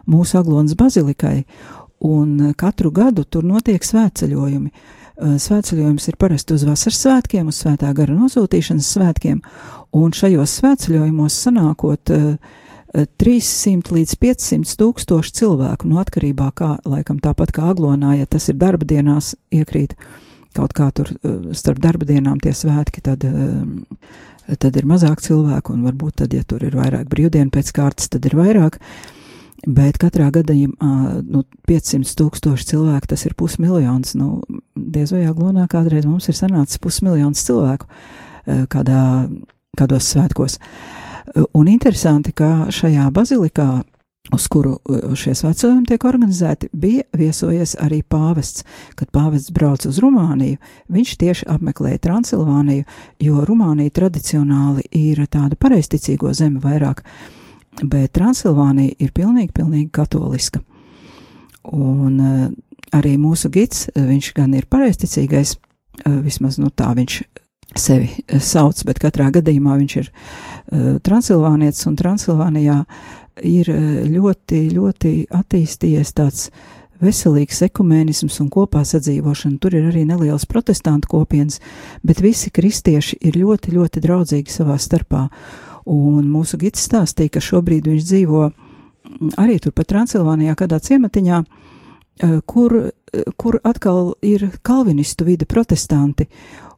mūsu 0.08 0.38
Aglonas 0.40 0.76
bazilikai, 0.78 1.42
un 2.06 2.30
uh, 2.40 2.54
katru 2.56 2.92
gadu 2.94 3.26
tur 3.28 3.44
notiek 3.44 3.84
svētceļojumi. 3.84 4.72
Uh, 5.16 5.38
svētceļojums 5.40 6.10
ir 6.10 6.16
parasti 6.20 6.52
uz 6.52 6.66
vasaras 6.68 6.98
svētkiem, 7.00 7.48
uz 7.48 7.62
svētā 7.62 7.88
gara 7.96 8.12
nosūtīšanas 8.12 8.90
svētkiem, 8.98 9.40
Un 9.96 10.12
šajos 10.12 10.58
svētceļojumos 10.60 11.36
sanākot 11.46 12.12
uh, 12.12 12.36
eh, 12.92 13.06
300 13.22 13.72
eh, 13.78 13.94
līdz 13.98 14.14
500 14.20 14.76
tūkstoši 14.80 15.34
cilvēku, 15.40 15.88
no 15.88 16.00
atkarībā 16.02 16.50
kā, 16.58 16.74
laikam 16.84 17.20
tāpat 17.22 17.54
kā 17.56 17.70
Aglonā, 17.70 18.16
ja 18.20 18.26
tas 18.28 18.50
ir 18.50 18.58
darba 18.60 18.88
dienās 18.88 19.34
iekrīt 19.54 19.96
kaut 20.56 20.72
kā 20.76 20.90
tur 20.96 21.12
uh, 21.12 21.52
starp 21.56 21.80
darba 21.84 22.08
dienām 22.08 22.40
tie 22.42 22.52
svētki, 22.56 23.04
tad, 23.04 23.24
uh, 23.28 24.56
tad 24.56 24.76
ir 24.76 24.88
mazāk 24.88 25.22
cilvēku, 25.24 25.76
un 25.76 25.86
varbūt 25.88 26.22
tad, 26.22 26.36
ja 26.36 26.44
tur 26.44 26.64
ir 26.64 26.76
vairāk 26.76 27.08
brīvdienu 27.12 27.52
pēc 27.54 27.72
kārtas, 27.76 28.10
tad 28.12 28.26
ir 28.28 28.36
vairāk. 28.36 28.80
Bet 29.64 29.96
katrā 29.98 30.28
gadījumā 30.34 31.22
nu, 31.24 31.42
500 31.66 32.12
tūkstoši 32.18 32.68
cilvēku, 32.74 33.08
tas 33.10 33.24
ir 33.26 33.34
pusmiljons. 33.38 34.12
Nu, 34.18 34.42
diez 34.76 35.14
vai 35.14 35.24
Aglonā 35.26 35.64
kādreiz 35.72 36.04
mums 36.06 36.28
ir 36.28 36.36
sanācis 36.36 36.82
pusmiljons 36.82 37.42
cilvēku 37.48 37.88
kādā 38.70 39.02
kādos 39.76 40.08
svētkos. 40.12 40.58
Un 41.56 41.68
interesanti, 41.68 42.32
ka 42.36 42.68
šajā 42.72 43.08
bazilikā, 43.14 43.68
uz 44.34 44.46
kuru 44.50 44.76
uh, 44.78 45.12
šie 45.18 45.34
svētceļojumi 45.38 45.86
tiek 45.90 46.04
organizēti, 46.08 46.70
bija 46.74 47.04
viesojies 47.16 47.76
arī 47.82 48.00
pāvests. 48.02 48.64
Kad 48.98 49.12
pāvests 49.14 49.52
brauca 49.54 49.90
uz 49.90 50.00
Rumāniju, 50.02 50.58
viņš 50.92 51.14
tieši 51.20 51.48
apmeklēja 51.52 52.02
Transilvāniju, 52.08 52.86
jo 53.22 53.44
Rumānija 53.46 53.94
tradicionāli 54.00 54.86
ir 54.96 55.22
tāda 55.30 55.58
pareisticīgo 55.58 56.32
zeme 56.34 56.62
vairāk, 56.62 57.04
bet 57.82 58.14
Transilvānija 58.16 58.96
ir 59.02 59.12
pilnīgi, 59.16 59.52
pilnīgi 59.56 59.90
katoliska. 59.92 60.62
Un 61.72 62.20
uh, 62.20 62.46
arī 62.96 63.16
mūsu 63.20 63.50
gids, 63.52 63.88
viņš 63.96 64.32
gan 64.36 64.54
ir 64.54 64.68
pareisticīgais, 64.70 65.56
uh, 65.56 66.20
vismaz 66.24 66.60
nu 66.62 66.70
tā 66.70 66.92
viņš 66.96 67.20
sevi 67.76 68.08
eh, 68.08 68.40
sauc, 68.40 68.78
bet 68.88 69.02
katrā 69.02 69.28
gadījumā 69.34 69.76
viņš 69.82 69.96
ir 70.00 70.10
transilvānietis, 71.06 71.84
un 71.86 71.94
Transilvānijā 71.94 72.80
ir 73.46 73.68
ļoti, 74.10 74.62
ļoti 74.74 75.12
attīstījies 75.30 76.10
tāds 76.16 76.48
veselīgs 77.02 77.60
ekumēnisms 77.66 78.38
un 78.42 78.50
kopā 78.52 78.82
sadzīvošana. 78.86 79.60
Tur 79.60 79.76
ir 79.76 79.90
arī 79.90 80.06
nelielas 80.08 80.46
protestantu 80.48 81.10
kopienas, 81.12 81.60
bet 82.06 82.22
visi 82.24 82.52
kristieši 82.54 83.20
ir 83.28 83.38
ļoti, 83.40 83.74
ļoti 83.76 84.02
draudzīgi 84.04 84.52
savā 84.52 84.78
starpā. 84.80 85.26
Un 85.86 86.26
mūsu 86.32 86.58
gids 86.58 86.82
stāstīja, 86.88 87.36
ka 87.36 87.44
šobrīd 87.44 87.86
viņš 87.86 88.06
dzīvo 88.08 88.42
mm, 88.48 89.36
arī 89.38 89.60
turpat 89.62 89.92
Transilvānijā, 89.92 90.56
kādā 90.58 90.80
ciematiņā, 90.82 91.42
uh, 91.42 92.40
kur, 92.46 92.90
kur 93.36 93.60
atkal 93.64 94.14
ir 94.22 94.48
kalvinistu 94.62 95.24
vide 95.24 95.46
protestanti, 95.46 96.26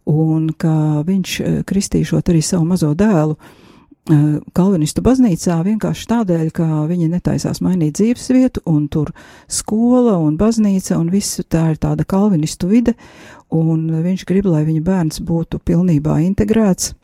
un 0.08 0.50
ka 0.56 1.04
viņš 1.06 1.40
eh, 1.40 1.62
kristīšot 1.68 2.30
arī 2.32 2.42
savu 2.42 2.64
mazo 2.68 2.94
dēlu 2.96 3.36
eh, 3.36 4.38
Kalvinistu 4.56 5.04
baznīcā 5.04 5.58
vienkārši 5.66 6.08
tādēļ, 6.12 6.46
ka 6.56 6.68
viņi 6.88 7.10
netaisās 7.12 7.60
mainīt 7.64 7.98
dzīves 8.00 8.30
vietu, 8.32 8.64
un 8.66 8.86
tur 8.88 9.12
skola 9.46 10.16
un 10.22 10.38
baznīca 10.40 10.96
un 10.98 11.12
viss 11.12 11.42
tā 11.48 11.68
ir 11.74 11.82
tāda 11.82 12.08
kalvinistu 12.08 12.70
vide, 12.72 12.96
un 13.52 13.84
viņš 14.04 14.24
grib, 14.28 14.48
lai 14.48 14.64
viņa 14.68 14.86
bērns 14.86 15.20
būtu 15.28 15.60
pilnībā 15.60 16.20
integrēts 16.24 16.94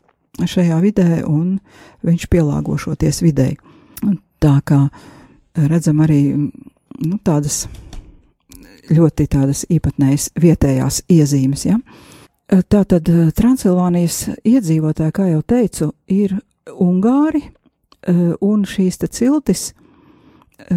šajā 0.43 0.79
vidē, 0.83 1.23
un 1.27 1.59
viņš 2.05 2.27
pielāgošoties 2.31 3.21
videi. 3.23 3.55
Tā 4.43 4.55
kā 4.67 4.85
redzam 5.55 6.01
arī 6.03 6.21
nu, 6.35 7.17
tādas 7.23 7.65
ļoti 8.91 9.27
tādas 9.31 9.63
īpatnējas 9.71 10.29
vietējās 10.39 11.01
iezīmes, 11.09 11.65
ja. 11.65 11.79
Eh, 12.51 12.61
tātad 12.61 13.09
eh, 13.09 13.31
Transilvānijas 13.35 14.35
iedzīvotāji, 14.45 15.15
kā 15.15 15.29
jau 15.31 15.41
teicu, 15.41 15.93
ir 16.11 16.37
ungāri, 16.81 17.43
un 18.45 18.65
šīs 18.69 18.99
ciltis, 19.09 19.71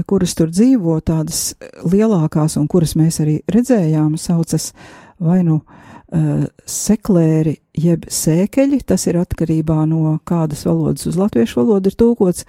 kuras 0.08 0.34
tur 0.34 0.48
dzīvo, 0.48 0.98
tādas 1.04 1.54
lielākās, 1.84 2.56
un 2.56 2.64
kuras 2.68 2.94
mēs 2.96 3.20
arī 3.20 3.38
redzējām, 3.52 4.16
saucas 4.16 4.72
vai 5.20 5.42
nu 5.44 5.60
seklēri, 6.08 7.58
jeb 7.76 8.06
sēkeļi, 8.08 8.80
tas 8.88 9.04
ir 9.10 9.18
atkarībā 9.20 9.82
no 9.90 10.14
kādas 10.28 10.64
valodas 10.64 11.04
uz 11.10 11.18
latviešu 11.20 11.60
valodu 11.60 11.90
ir 11.90 11.98
tūkots, 12.00 12.46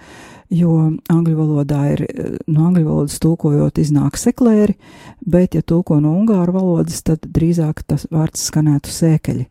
jo 0.50 0.76
angļu 1.12 1.36
valodā 1.36 1.82
ir, 1.92 2.04
no 2.48 2.70
angļu 2.70 2.86
valodas 2.86 3.20
tūkojot 3.20 3.82
iznāk 3.82 4.16
seklēri, 4.16 4.78
bet 5.20 5.58
ja 5.58 5.62
tūko 5.62 6.00
no 6.00 6.14
ungāru 6.16 6.56
valodas, 6.56 7.02
tad 7.04 7.28
drīzāk 7.28 7.84
tas 7.86 8.08
vārds 8.10 8.48
skanētu 8.48 8.96
sēkeļi. 8.96 9.46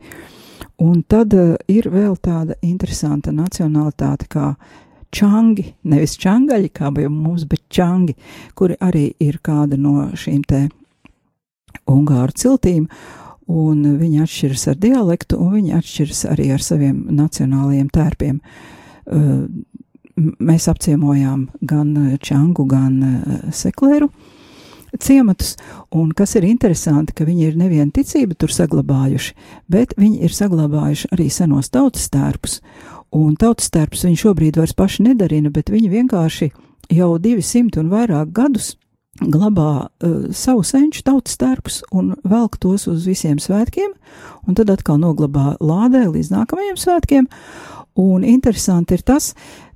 Un 0.79 1.03
tad 1.03 1.35
uh, 1.35 1.55
ir 1.67 1.89
vēl 1.91 2.15
tāda 2.23 2.55
interesanta 2.63 3.33
nacionalitāte 3.35 4.29
kā 4.31 4.53
čangi, 5.11 5.73
nevis 5.83 6.17
čangaļi, 6.19 6.69
kā 6.73 6.89
bija 6.95 7.11
mums, 7.11 7.45
bet 7.49 7.65
čangi, 7.69 8.15
kuri 8.55 8.77
arī 8.81 9.09
ir 9.21 9.39
kāda 9.43 9.77
no 9.77 10.09
šīm 10.17 10.43
te 10.47 10.67
ungāru 11.89 12.35
ciltīm, 12.37 12.87
un 13.49 13.81
viņi 13.99 14.23
atšķiras 14.23 14.67
ar 14.71 14.79
dialektu, 14.81 15.39
un 15.41 15.55
viņi 15.57 15.75
atšķiras 15.79 16.25
arī 16.29 16.49
ar 16.53 16.63
saviem 16.63 17.05
nacionālajiem 17.17 17.89
tērpiem. 17.93 18.41
Uh, 19.09 19.47
mēs 20.19 20.67
apciemojām 20.71 21.47
gan 21.62 21.95
eh, 21.97 22.17
Čangu, 22.21 22.65
gan 22.69 22.99
eh, 23.03 23.39
Seklēru 23.55 24.09
ciematus, 24.99 25.53
un 25.93 26.09
kas 26.17 26.33
ir 26.39 26.47
interesanti, 26.49 27.13
ka 27.13 27.27
viņi 27.27 27.43
ir 27.45 27.57
nevienu 27.59 27.93
ticību 27.93 28.33
tur 28.41 28.49
saglabājuši, 28.49 29.35
bet 29.69 29.93
viņi 30.01 30.23
ir 30.25 30.33
saglabājuši 30.33 31.12
arī 31.13 31.27
senos 31.29 31.69
tautas 31.69 32.07
tērpus, 32.09 32.57
un 33.13 33.35
tautas 33.38 33.69
tērpus 33.69 34.07
viņi 34.07 34.21
šobrīd 34.23 34.57
vairs 34.57 34.73
paši 34.73 35.05
nedarina, 35.12 35.53
bet 35.53 35.69
viņi 35.69 35.91
vienkārši 35.93 36.49
jau 36.97 37.12
200 37.21 37.83
un 37.83 37.93
vairāk 37.93 38.33
gadus 38.33 38.73
glabā 39.19 39.71
uh, 39.88 40.27
savu 40.36 40.63
senču 40.63 41.03
tautas 41.08 41.38
tērpus 41.39 41.82
un 41.95 42.13
velk 42.27 42.60
tos 42.62 42.88
uz 42.91 43.08
visiem 43.08 43.39
svētkiem, 43.41 43.91
un 44.47 44.58
tad 44.58 44.71
atkal 44.73 44.99
noglabā 45.01 45.58
lādē 45.60 46.05
līdz 46.08 46.32
nākamajiem 46.34 46.79
svētkiem, 46.79 47.27
un 47.99 48.23
interesanti 48.23 48.95
ir 48.95 49.03
tas, 49.03 49.34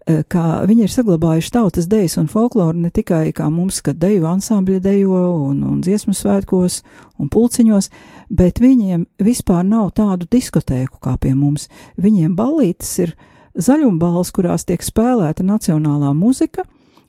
eh, 0.08 0.23
kā 0.23 0.63
viņi 0.67 0.86
ir 0.86 0.93
saglabājuši 0.93 1.51
tautas 1.51 1.89
dejas 1.91 2.17
un 2.17 2.29
folkloru 2.32 2.77
ne 2.86 2.91
tikai 2.91 3.34
kā 3.36 3.49
mums, 3.51 3.82
kad 3.82 3.99
deju 3.99 4.23
ansambļi 4.29 4.79
dejo 4.79 5.23
un, 5.49 5.63
un 5.63 5.82
dziesmu 5.82 6.15
svētkos 6.15 6.82
un 7.19 7.29
pulciņos, 7.29 7.89
bet 8.29 8.60
viņiem 8.63 9.06
vispār 9.19 9.65
nav 9.67 9.91
tādu 9.99 10.27
diskotēku 10.32 11.01
kā 11.03 11.17
pie 11.19 11.34
mums. 11.36 11.67
Viņiem 11.97 12.36
ballītes 12.36 12.97
ir 12.99 13.15
zaļumbals, 13.56 14.32
kurās 14.32 14.65
tiek 14.65 14.82
spēlēta 14.82 15.43
nacionālā 15.45 16.13
muzika, 16.15 16.63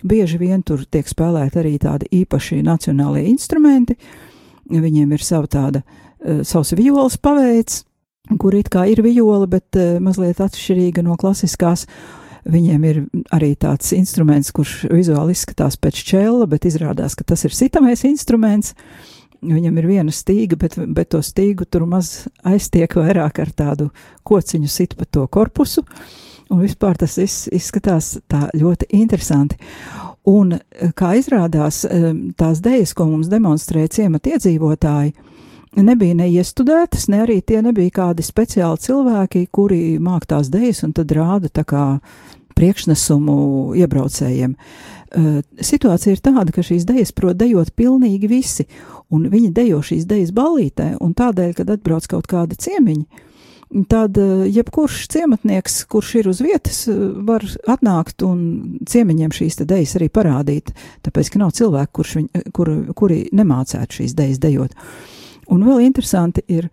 bieži 0.04 0.38
vien 0.40 0.62
tur 0.62 0.84
tiek 0.84 1.08
spēlēti 1.08 1.60
arī 1.60 1.74
tādi 1.82 2.10
īpaši 2.22 2.60
nacionālie 2.64 3.24
instrumenti, 3.30 3.96
viņiem 4.70 5.16
ir 5.16 5.24
sava 5.24 5.50
tāda, 5.50 5.82
uh, 5.84 6.42
savs 6.46 6.74
violas 6.78 7.16
paveids, 7.20 7.82
kur 8.40 8.56
it 8.56 8.70
kā 8.72 8.86
ir 8.90 9.02
viola, 9.04 9.48
bet 9.50 9.76
uh, 9.80 9.96
mazliet 10.04 10.40
atšķirīga 10.44 11.04
no 11.04 11.18
klasiskās. 11.20 11.88
Viņiem 12.44 12.82
ir 12.84 12.98
arī 13.32 13.54
tāds 13.56 13.94
instruments, 13.96 14.52
kurš 14.52 14.82
vizuāli 14.92 15.32
izskatās 15.32 15.78
pēc 15.80 16.02
čēla, 16.10 16.44
bet 16.48 16.66
izrādās, 16.68 17.16
ka 17.16 17.24
tas 17.24 17.46
ir 17.48 17.56
sitamais 17.56 18.04
instruments. 18.04 18.74
Viņam 19.44 19.78
ir 19.80 19.88
viena 19.88 20.12
stīga, 20.12 20.58
bet, 20.60 20.76
bet 20.76 21.10
to 21.12 21.20
stīgu 21.24 21.64
tur 21.68 21.86
maz 21.88 22.26
aiztiek 22.44 22.92
vairāk 22.96 23.40
ar 23.40 23.50
tādu 23.52 23.88
kociņu 24.28 24.68
sit 24.72 24.96
pa 24.96 25.08
to 25.08 25.24
korpusu. 25.28 25.84
Un 26.52 26.60
vispār 26.60 26.98
tas 27.00 27.16
izskatās 27.18 28.18
tā 28.28 28.48
ļoti 28.52 28.90
interesanti. 28.98 29.56
Un, 30.28 30.54
kā 30.96 31.14
izrādās, 31.18 31.82
tās 32.38 32.60
idejas, 32.62 32.94
ko 32.96 33.08
mums 33.10 33.28
demonstrēja 33.32 33.92
ciemata 33.98 34.34
iedzīvotāji, 34.34 35.12
nebija 35.82 36.14
neiestudētas, 36.20 37.08
ne 37.12 37.24
arī 37.24 37.40
tie 37.42 37.60
nebija 37.64 37.92
kādi 37.98 38.24
speciāli 38.24 38.80
cilvēki, 38.84 39.46
kuri 39.52 39.82
māk 40.00 40.28
tās 40.30 40.48
idejas 40.52 40.84
un 40.86 40.94
tad 40.96 41.12
rāda 41.12 41.50
tā 41.52 41.64
kā 41.68 41.84
priekšnesumu 42.54 43.74
iebraucējiem. 43.82 44.54
Situācija 45.60 46.14
ir 46.14 46.22
tāda, 46.22 46.54
ka 46.54 46.62
šīs 46.64 46.86
idejas 46.86 47.12
prot 47.14 47.38
dejot 47.38 47.74
pilnīgi 47.76 48.30
visi, 48.30 48.66
un 49.14 49.28
viņi 49.30 49.52
dejo 49.54 49.82
šīs 49.84 50.06
idejas 50.06 50.32
ballītē, 50.34 50.94
un 51.02 51.14
tādēļ, 51.18 51.54
kad 51.58 51.70
atbrauc 51.74 52.06
kaut 52.10 52.30
kādi 52.30 52.58
ciemiņi, 52.58 53.04
tad 53.90 54.18
jebkurš 54.46 55.06
ciematnieks, 55.10 55.80
kurš 55.90 56.12
ir 56.20 56.28
uz 56.30 56.42
vietas, 56.44 56.84
var 57.26 57.44
atnākt 57.70 58.22
un 58.26 58.44
ciemiņiem 58.86 59.34
šīs 59.34 59.58
idejas 59.64 59.96
arī 59.98 60.10
parādīt, 60.14 60.70
tāpēc, 61.06 61.32
ka 61.32 61.42
nav 61.42 61.54
cilvēku, 61.58 61.92
kurš 62.00 62.14
viņ, 62.20 62.28
kur, 62.54 62.70
kuri 62.94 63.24
nemācētu 63.34 64.00
šīs 64.00 64.14
idejas 64.14 64.42
dejot. 64.42 64.76
Un 65.52 65.64
vēl 65.66 65.82
interesanti 65.84 66.44
ir, 66.48 66.70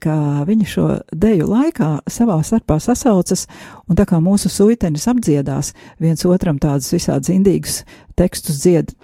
ka 0.00 0.16
viņi 0.48 0.66
šo 0.68 0.86
deju 1.12 1.48
laikā 1.50 1.90
savā 2.10 2.38
starpā 2.44 2.78
sasaucas, 2.80 3.46
un 3.88 3.98
tā 3.98 4.06
kā 4.08 4.20
mūsu 4.22 4.50
suitenis 4.52 5.06
apdziedās, 5.10 5.74
viens 6.00 6.24
otram 6.28 6.58
tādus 6.60 6.92
visādus 6.94 7.32
indīgus 7.34 7.82
tekstus 8.18 8.62
dzied, 8.64 8.94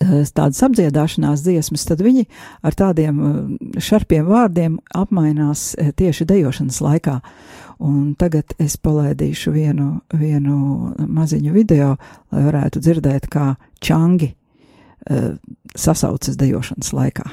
tādas 0.00 0.62
apdziedāšanās 0.66 1.44
dziesmas, 1.44 1.84
tad 1.88 2.02
viņi 2.04 2.26
ar 2.64 2.76
tādiem 2.78 3.20
šarpiem 3.78 4.26
vārdiem 4.28 4.78
apmainās 4.94 5.72
tieši 5.98 6.26
dejošanas 6.30 6.80
laikā. 6.84 7.18
Un 7.84 8.14
tagad 8.18 8.54
es 8.62 8.76
palaidīšu 8.78 9.52
vienu, 9.54 10.00
vienu 10.14 10.94
maziņu 10.96 11.54
video, 11.54 11.94
lai 12.32 12.44
varētu 12.46 12.82
dzirdēt, 12.84 13.28
kā 13.32 13.54
čangi 13.84 14.32
sasaucas 15.74 16.38
dejošanas 16.40 16.94
laikā. 16.96 17.26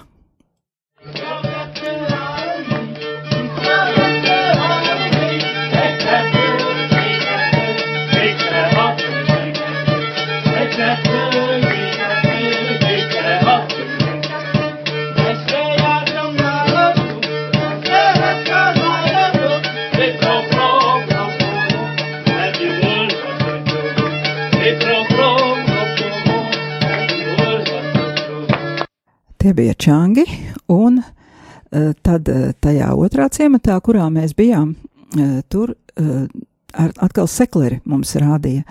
Tie 29.41 29.53
bija 29.53 29.73
čangi, 29.73 30.23
un 30.67 30.99
uh, 31.01 31.93
tad 32.05 32.27
uh, 32.29 32.51
tajā 32.61 32.91
otrā 32.93 33.25
ciematā, 33.33 33.79
kurā 33.81 34.05
mēs 34.13 34.35
bijām, 34.37 34.75
uh, 34.75 35.39
tur 35.49 35.73
ar, 35.97 36.91
atkal 37.01 37.25
sekleri 37.27 37.79
mums 37.89 38.13
rādīja 38.15 38.61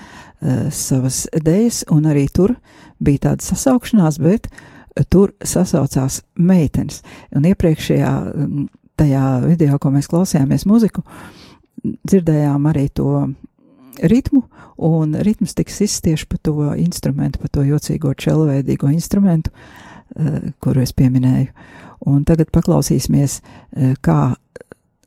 savas 0.72 1.26
idejas, 1.36 1.82
un 1.92 2.06
arī 2.08 2.22
tur 2.32 2.54
bija 3.02 3.26
tāda 3.26 3.44
sasaukšanās, 3.44 4.16
bet 4.22 4.46
tur 5.12 5.34
sasaucās 5.44 6.22
meitenes. 6.38 7.02
Un 7.36 7.50
iepriekšējā 7.50 8.14
tajā 8.96 9.26
video, 9.44 9.76
ko 9.82 9.92
mēs 9.92 10.08
klausījāmies 10.08 10.64
muziku, 10.70 11.04
dzirdējām 11.84 12.70
arī 12.72 12.86
to 12.94 13.26
ritmu, 14.00 14.46
un 14.80 15.18
ritms 15.20 15.58
tiks 15.58 15.82
izstieši 15.84 16.30
pa 16.30 16.40
to 16.40 16.72
instrumentu, 16.80 17.42
pa 17.42 17.52
to 17.52 17.66
jocīgo 17.68 18.14
čelveidīgo 18.16 18.88
instrumentu. 18.94 19.52
Uh, 19.52 19.89
kuru 20.60 20.82
es 20.82 20.92
pieminēju. 20.96 21.50
Un 22.10 22.24
tagad 22.24 22.50
paklausīsimies, 22.54 23.40
eh, 23.76 23.94
kā 24.00 24.36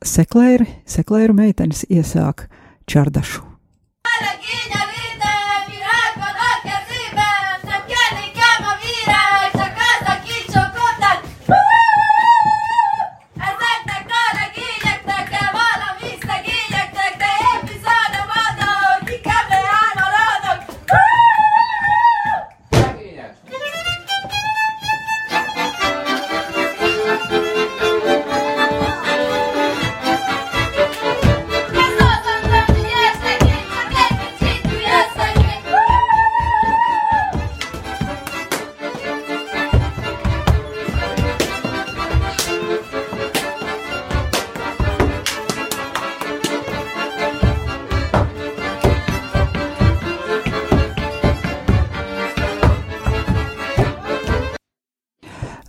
seklēri, 0.04 0.68
seklēru 0.86 1.34
meitenes 1.34 1.84
iesāk 1.90 2.46
čardašu. 2.86 3.42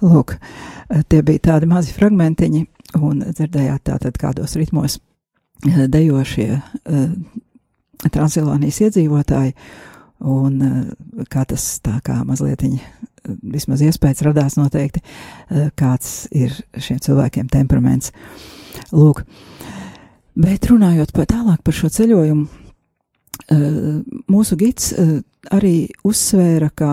Lūk, 0.06 0.36
tie 1.10 1.22
bija 1.26 1.41
tādi 1.49 1.70
mazi 1.70 1.93
fragmentiņi, 1.95 2.62
un 3.01 3.24
dzirdējāt 3.26 3.88
tātad 3.89 4.20
kādos 4.22 4.56
ritmos 4.60 4.99
eh, 5.66 5.86
dejošie 5.91 6.51
uh, 6.60 7.10
Transilvānijas 8.06 8.82
iedzīvotāji, 8.86 9.56
un 10.30 10.58
uh, 10.62 11.24
kā 11.32 11.45
tas 11.49 11.64
tā 11.84 11.97
kā 12.06 12.20
mazliet 12.28 12.62
viņa 12.66 13.32
vismaz 13.56 13.82
iespējas 13.82 14.22
radās 14.28 14.53
noteikti, 14.60 15.01
kāds 15.80 16.28
ir 16.30 16.51
šiem 16.78 16.99
cilvēkiem 17.01 17.47
temperaments. 17.49 18.12
Lūk, 18.93 19.24
bet 20.38 20.68
runājot 20.70 21.10
par 21.16 21.26
tālāk 21.32 21.64
par 21.66 21.74
šo 21.74 21.89
ceļojumu, 21.95 22.45
mūsu 24.30 24.60
gids 24.62 24.91
arī 25.49 25.88
uzsvēra, 26.06 26.70
ka 26.78 26.91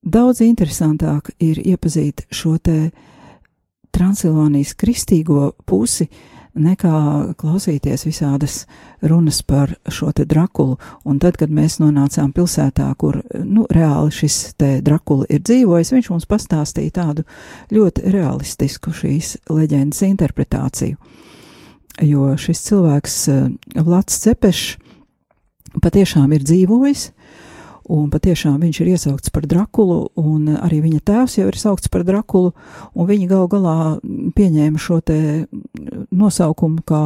Daudz 0.00 0.40
interesantāk 0.40 1.28
ir 1.44 1.58
iepazīt 1.60 2.24
šo 2.32 2.56
te 2.56 2.90
Transilvānijas 3.90 4.72
kristīgo 4.78 5.50
pusi, 5.66 6.06
nekā 6.54 7.34
klausīties 7.38 8.06
visādas 8.06 8.54
runas 9.02 9.42
par 9.42 9.74
šo 9.90 10.08
te 10.16 10.24
drakulu. 10.24 10.78
Un 11.04 11.18
tad, 11.20 11.36
kad 11.36 11.52
mēs 11.52 11.78
nonācām 11.82 12.32
pilsētā, 12.32 12.88
kur, 12.96 13.20
nu, 13.44 13.66
reāli 13.70 14.14
šis 14.14 14.38
te 14.58 14.70
drakula 14.84 15.28
ir 15.28 15.42
dzīvojis, 15.44 15.92
viņš 15.92 16.10
mums 16.14 16.28
pastāstīja 16.30 16.96
tādu 17.02 17.26
ļoti 17.74 18.14
realistisku 18.14 18.94
šīs 18.94 19.36
leģendas 19.50 20.04
interpretāciju. 20.08 20.96
Jo 22.06 22.32
šis 22.40 22.64
cilvēks, 22.70 23.16
Vlads 23.84 24.22
Cepešs, 24.22 24.78
patiešām 25.82 26.32
ir 26.32 26.46
dzīvojis, 26.46 27.10
Un 27.90 28.06
patiešām 28.12 28.60
viņš 28.62 28.78
ir 28.84 28.92
iesaukts 28.92 29.32
par 29.34 29.48
Drakulu, 29.50 30.12
un 30.20 30.46
arī 30.60 30.78
viņa 30.84 31.00
tēvs 31.10 31.38
jau 31.40 31.48
ir 31.50 31.56
saukts 31.58 31.90
par 31.90 32.04
Drakulu, 32.06 32.52
un 32.94 33.08
viņi 33.08 33.26
gal 33.30 33.48
galā 33.50 33.76
pieņēma 34.36 34.78
šo 34.78 35.00
te 35.02 35.16
nosaukumu 36.14 36.84
kā 36.86 37.02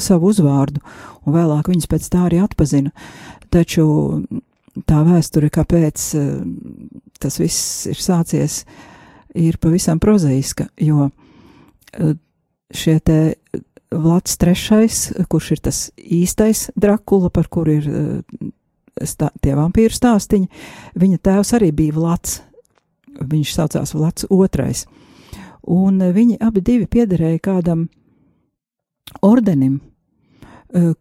savu 0.00 0.30
uzvārdu, 0.30 0.80
un 1.26 1.34
vēlāk 1.34 1.68
viņas 1.68 1.90
pēc 1.90 2.08
tā 2.12 2.24
arī 2.28 2.40
atpazina. 2.40 2.94
Taču 3.52 3.84
tā 4.88 5.02
vēsture, 5.04 5.50
kāpēc 5.52 6.04
uh, 6.16 6.30
tas 7.20 7.36
viss 7.42 7.90
ir 7.90 8.00
sācies, 8.00 8.62
ir 9.36 9.58
pavisam 9.60 10.00
prozaiska, 10.00 10.70
jo 10.80 11.10
uh, 11.10 12.14
šie 12.72 12.96
te 13.04 13.18
Vlads 13.90 14.38
III, 14.38 15.26
kurš 15.26 15.50
ir 15.56 15.62
tas 15.66 15.78
īstais 15.98 16.68
Drakula, 16.78 17.26
par 17.34 17.50
kuru 17.50 17.74
ir 17.80 17.88
stā, 19.04 19.30
tie 19.42 19.54
vampīru 19.58 19.94
stāstiņi, 19.94 20.48
viņa 21.00 21.20
tēvs 21.22 21.54
arī 21.58 21.70
bija 21.76 21.96
Vlads. 21.96 22.40
Viņš 23.20 23.54
saucās 23.54 23.94
Vlads 23.94 24.26
II. 24.30 24.74
Un 25.70 26.00
viņi 26.14 26.38
abi 26.40 26.62
divi 26.64 26.86
piederēja 26.88 27.40
kādam 27.44 27.88
ordenim, 29.22 29.80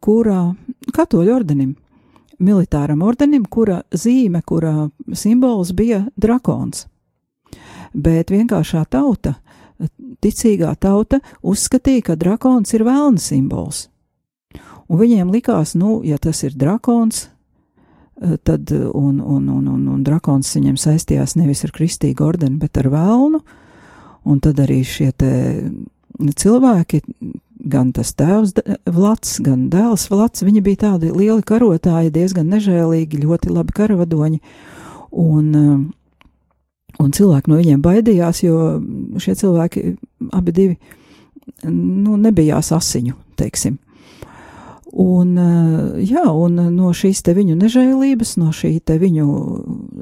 kurā, 0.03 0.41
katoļu 0.93 1.35
ordenim, 1.35 1.75
militāram 2.39 3.03
ordenim, 3.05 3.45
kura 3.45 3.81
zīme, 3.91 4.41
kura 4.45 4.89
simbols 5.13 5.71
bija 5.75 6.03
drakons. 6.17 6.87
Bet 7.93 8.33
vienkāršā 8.33 8.83
tauta 8.89 9.37
ticīgā 10.23 10.73
tauta 10.79 11.19
uzskatīja, 11.41 12.09
ka 12.09 12.17
drakons 12.19 12.73
ir 12.75 12.83
vēlna 12.87 13.21
simbols. 13.21 13.87
Un 14.89 14.99
viņiem 14.99 15.31
likās, 15.31 15.75
nu, 15.77 15.99
ja 16.03 16.17
tas 16.17 16.41
ir 16.43 16.55
drakons, 16.57 17.27
tad, 18.43 18.71
un, 18.71 19.19
un, 19.19 19.49
un, 19.49 19.67
un, 19.67 19.83
un 19.95 19.99
drakons 20.05 20.55
viņiem 20.57 20.77
saistījās 20.79 21.37
nevis 21.39 21.63
ar 21.67 21.73
kristīgu 21.75 22.25
ordeni, 22.25 22.59
bet 22.61 22.79
ar 22.81 22.89
vēlnu, 22.93 23.41
un 24.29 24.41
tad 24.43 24.59
arī 24.59 24.81
šie 24.87 25.11
cilvēki, 26.19 27.03
gan 27.69 27.93
tas 27.95 28.11
tēvs 28.19 28.57
Vlads, 28.91 29.37
gan 29.43 29.69
dēls 29.71 30.09
Vlads, 30.11 30.43
viņi 30.47 30.63
bija 30.65 30.83
tādi 30.87 31.13
lieli 31.15 31.43
karotāji, 31.47 32.11
diezgan 32.15 32.51
nežēlīgi, 32.51 33.23
ļoti 33.23 33.55
labi 33.55 33.75
karavadoņi, 33.79 34.43
un 35.19 35.55
uh, 35.55 35.79
Un 36.99 37.13
cilvēki 37.15 37.51
no 37.51 37.57
viņiem 37.59 37.83
baidījās, 37.83 38.41
jo 38.43 38.55
šie 39.23 39.35
cilvēki 39.39 39.83
abi 40.35 40.55
divi 40.55 40.75
nu, 41.69 42.17
nebijās 42.19 42.73
asiņu, 42.75 43.15
teiksim. 43.39 43.77
Un, 44.89 45.37
eh, 45.37 46.03
jā, 46.09 46.25
un 46.33 46.55
no 46.75 46.89
šīs 46.95 47.21
te 47.21 47.35
viņu 47.37 47.55
nežēlības, 47.59 48.37
no 48.41 48.49
šī 48.49 48.79
te 48.81 48.97
viņu 48.97 49.27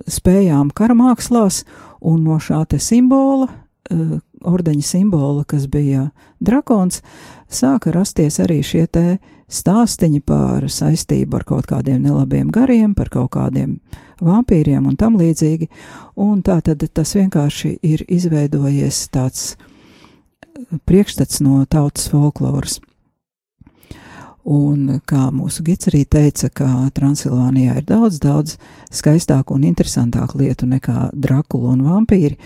spējām 0.07 0.71
karamākslās 0.71 1.65
un 2.01 2.23
no 2.23 2.38
šā 2.39 2.63
te 2.69 2.79
simbola, 2.79 3.49
uh, 3.91 4.19
ordeņa 4.47 4.83
simbola, 4.83 5.43
kas 5.43 5.67
bija 5.67 6.11
drakons, 6.39 7.01
sāka 7.49 7.91
rasties 7.91 8.39
arī 8.39 8.61
šie 8.63 8.85
te 8.88 9.17
stāstiņi 9.47 10.21
par 10.27 10.67
saistību 10.71 11.39
ar 11.39 11.45
kaut 11.47 11.67
kādiem 11.67 12.03
nelabiem 12.03 12.51
gariem, 12.51 12.93
par 12.95 13.09
kaut 13.09 13.31
kādiem 13.35 13.79
vampīriem 14.23 14.88
un 14.88 14.97
tam 14.99 15.17
līdzīgi. 15.19 15.69
Un 16.15 16.43
tā 16.43 16.59
tad 16.61 16.83
tas 16.93 17.15
vienkārši 17.15 17.77
ir 17.83 18.03
izveidojies 18.07 19.07
tāds 19.13 19.55
priekšstats 20.85 21.41
no 21.45 21.63
tautas 21.69 22.09
folkloras. 22.11 22.79
Un 24.47 25.01
kā 25.03 25.25
mūsu 25.35 25.63
gids 25.67 25.89
arī 25.89 26.05
teica, 26.07 26.47
ka 26.47 26.67
Transilvānijā 26.95 27.81
ir 27.81 27.87
daudz, 27.87 28.21
daudz 28.23 28.55
skaistāku 28.95 29.57
un 29.57 29.65
interesantāku 29.67 30.39
lietu 30.39 30.69
nekā 30.71 31.09
Drakula 31.11 31.73
un 31.73 31.83
vampīri, 31.83 32.37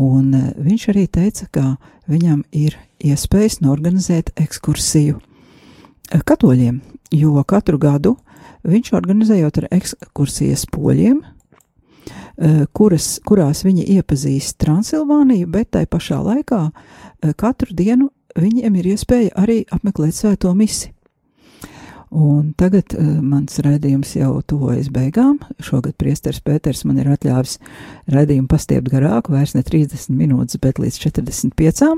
Un 0.00 0.34
eh, 0.34 0.52
viņš 0.56 0.86
arī 0.92 1.06
teica, 1.12 1.46
ka 1.52 1.64
viņam 2.10 2.44
ir 2.56 2.76
iespējas 3.04 3.60
norganizēt 3.64 4.32
ekskursiju 4.40 5.18
eh, 5.18 6.22
katoļiem, 6.24 6.80
jo 7.12 7.42
katru 7.44 7.80
gadu 7.80 8.16
viņš 8.64 8.92
organizējot 8.96 9.60
ar 9.60 9.68
ekskursijas 9.74 10.64
poļiem, 10.72 11.20
eh, 11.20 12.62
kuras, 12.72 13.18
kurās 13.26 13.64
viņi 13.66 13.88
iepazīst 13.98 14.60
Transilvāniju, 14.62 15.50
bet 15.50 15.72
tai 15.76 15.84
pašā 15.86 16.22
laikā 16.24 16.62
katru 17.36 17.76
dienu 17.76 18.08
viņiem 18.38 18.78
ir 18.80 18.94
iespēja 18.94 19.34
arī 19.36 19.64
apmeklēt 19.68 20.16
svēto 20.16 20.54
misiju. 20.56 20.94
Un 22.10 22.48
tagad 22.58 22.90
uh, 22.96 23.20
mans 23.22 23.60
raidījums 23.62 24.16
jau 24.18 24.32
tuvojas 24.42 24.88
beigām. 24.90 25.38
Šogad 25.62 25.94
priesteris 25.94 26.42
Pēters 26.42 26.82
man 26.88 26.98
ir 26.98 27.06
atļāvis 27.12 27.60
raidījumu 28.10 28.50
pastiept 28.50 28.90
garāku, 28.90 29.30
vairs 29.36 29.54
ne 29.54 29.62
30 29.62 30.10
minūtes, 30.18 30.58
bet 30.58 30.82
līdz 30.82 30.98
45. 31.04 31.94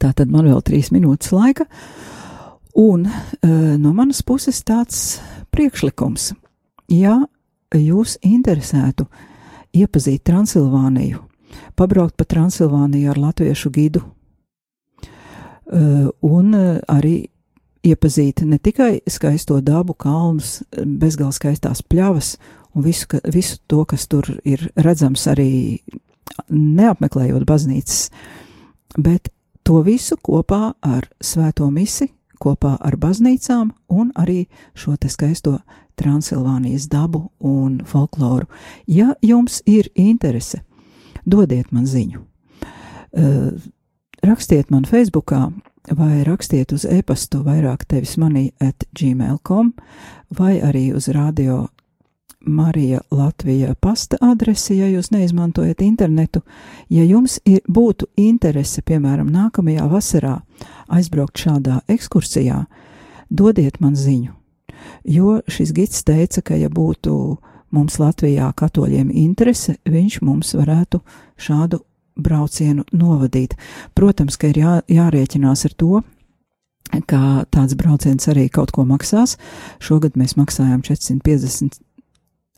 Tā 0.00 0.12
tad 0.16 0.32
man 0.32 0.48
vēl 0.48 0.64
3 0.64 0.88
minūtes 0.96 1.34
laika. 1.36 1.68
Un 2.80 3.04
uh, 3.04 3.76
no 3.76 3.92
manas 3.92 4.24
puses 4.24 4.64
tāds 4.64 5.20
priekšlikums. 5.52 6.32
Ja 6.88 7.20
jūs 7.76 8.16
interesētu 8.24 9.04
iepazīt 9.76 10.24
Transilvāniju, 10.24 11.20
pabraukt 11.76 12.16
pa 12.16 12.24
Transilvāniju 12.24 13.12
ar 13.12 13.20
latviešu 13.20 13.68
gidu, 13.74 14.00
uh, 15.68 16.08
un 16.24 16.56
arī 16.88 17.28
iepazīt 17.88 18.42
ne 18.46 18.58
tikai 18.58 19.00
skaisto 19.10 19.60
dabu, 19.64 19.94
kalnus, 19.94 20.62
bezgalīgi 20.76 21.38
skaistās 21.38 21.82
pļavas 21.82 22.36
un 22.74 22.84
visu, 22.84 23.08
ka, 23.10 23.22
visu 23.32 23.58
to, 23.66 23.84
kas 23.88 24.06
tur 24.10 24.28
ir 24.44 24.68
redzams 24.76 25.26
arī 25.30 25.80
neapmeklējot 26.52 27.46
baznīcas, 27.48 28.08
bet 28.98 29.32
to 29.66 29.82
visu 29.84 30.16
kopā 30.22 30.74
ar 30.84 31.08
svēto 31.20 31.68
misi, 31.72 32.10
kopā 32.38 32.76
ar 32.80 32.96
baznīcām 33.00 33.72
un 33.90 34.12
arī 34.16 34.46
šo 34.78 34.96
te 34.96 35.10
skaisto 35.10 35.58
Transilvānijas 35.98 36.86
dabu 36.86 37.24
un 37.42 37.80
folkloru. 37.82 38.46
Ja 38.86 39.16
jums 39.22 39.58
ir 39.66 39.88
interese, 39.98 40.60
dodiet 41.26 41.72
man 41.74 41.88
ziņu. 41.90 42.22
Uh, 43.08 43.56
rakstiet 44.22 44.70
man 44.70 44.86
Facebookā, 44.86 45.48
vai 45.96 46.24
rakstiet 46.24 46.72
uz 46.72 46.84
e-pastu 46.84 47.42
vairāk 47.46 47.84
tevis 47.88 48.16
manī 48.20 48.50
at 48.60 48.84
gmail.com 48.98 49.72
vai 50.38 50.58
arī 50.60 50.90
uz 50.96 51.08
radio 51.08 51.66
Marija 52.46 53.00
Latvija 53.10 53.74
pasta 53.74 54.16
adresi, 54.20 54.76
ja 54.78 54.86
jūs 54.88 55.10
neizmantojat 55.10 55.82
internetu. 55.82 56.40
Ja 56.88 57.04
jums 57.04 57.40
ir, 57.44 57.60
būtu 57.68 58.06
interese, 58.16 58.82
piemēram, 58.82 59.28
nākamajā 59.32 59.88
vasarā 59.90 60.38
aizbraukt 60.88 61.38
šādā 61.38 61.80
ekskursijā, 61.88 62.64
dodiet 63.28 63.80
man 63.80 63.96
ziņu. 63.98 64.32
Jo 65.04 65.40
šis 65.50 65.74
gids 65.74 66.04
teica, 66.06 66.42
ka 66.42 66.56
ja 66.56 66.70
būtu 66.70 67.12
mums 67.74 67.98
Latvijā 67.98 68.52
katoļiem 68.56 69.10
interese, 69.12 69.76
viņš 69.84 70.20
mums 70.22 70.54
varētu 70.56 71.02
šādu 71.36 71.82
braucienu 72.18 72.84
novadīt. 72.92 73.56
Protams, 73.94 74.36
ka 74.36 74.52
ir 74.52 74.62
jā, 74.62 74.76
jārēķinās 74.90 75.66
ar 75.68 75.76
to, 75.78 76.02
ka 77.08 77.44
tāds 77.52 77.76
brauciens 77.78 78.30
arī 78.30 78.48
kaut 78.52 78.72
ko 78.74 78.84
maksās. 78.88 79.36
Šogad 79.82 80.16
mēs 80.18 80.36
maksājām 80.38 80.82
450 80.86 81.82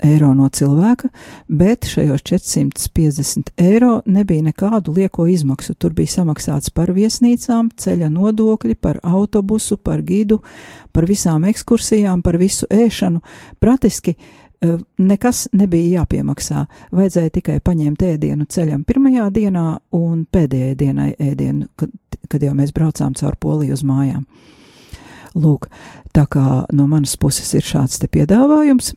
eiro 0.04 0.30
no 0.34 0.48
cilvēka, 0.48 1.10
bet 1.48 1.84
šajos 1.90 2.22
450 2.24 3.52
eiro 3.60 4.00
nebija 4.06 4.44
nekādu 4.48 4.94
lieko 4.96 5.26
izmaksu. 5.28 5.74
Tur 5.74 5.94
bija 5.96 6.14
samaksāts 6.14 6.72
par 6.74 6.92
viesnīcām, 6.96 7.70
ceļa 7.76 8.10
nodokļi, 8.12 8.76
par 8.80 9.00
autobusu, 9.02 9.76
par 9.76 10.02
gidu, 10.06 10.40
par 10.92 11.08
visām 11.08 11.44
ekskursijām, 11.50 12.22
par 12.22 12.40
visu 12.40 12.68
ēšanu. 12.70 13.20
Praktiski 13.60 14.16
nekas 14.98 15.46
nebija 15.56 16.00
jāpiemaksā. 16.00 16.66
Vajadzēja 16.92 17.32
tikai 17.38 17.58
paņemt 17.64 18.02
ēdienu 18.04 18.46
ceļam 18.50 18.84
pirmajā 18.88 19.30
dienā 19.32 19.64
un 19.96 20.26
pēdējai 20.32 20.76
dienai 20.76 21.10
ēdienu, 21.18 21.68
kad, 21.80 21.92
kad 22.28 22.44
jau 22.44 22.52
mēs 22.56 22.74
braucām 22.76 23.14
caur 23.16 23.38
Poliju 23.40 23.78
uz 23.78 23.84
mājām. 23.86 24.26
Lūk, 25.34 25.68
tā 26.12 26.26
kā 26.26 26.64
no 26.74 26.86
manas 26.90 27.16
puses 27.16 27.52
ir 27.54 27.64
šāds 27.64 28.00
te 28.02 28.08
piedāvājums, 28.10 28.92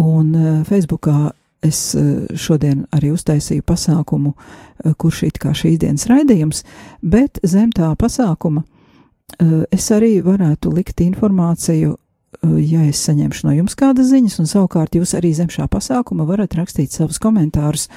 un 0.00 0.34
Facebookā 0.68 1.32
es 1.62 1.92
šodien 2.38 2.86
arī 2.94 3.12
uztaisīju 3.14 3.64
pasākumu, 3.66 4.32
kurš 4.98 5.24
it 5.28 5.40
kā 5.42 5.52
šīs 5.54 5.80
dienas 5.82 6.06
raidījums, 6.10 6.62
bet 7.02 7.42
zem 7.42 7.70
tā 7.74 7.90
pasākuma 7.98 8.64
es 9.72 9.90
arī 9.94 10.20
varētu 10.24 10.72
likt 10.74 11.00
informāciju 11.04 11.96
ja 12.42 12.82
es 12.88 13.00
saņemšu 13.06 13.46
no 13.46 13.54
jums 13.54 13.76
kādas 13.78 14.10
ziņas, 14.10 14.38
un 14.42 14.48
savukārt 14.50 14.96
jūs 14.98 15.14
arī 15.18 15.32
zem 15.36 15.48
šā 15.52 15.68
pasākuma 15.70 16.26
varat 16.28 16.56
rakstīt 16.58 16.94
savus 16.94 17.20
komentārus, 17.22 17.88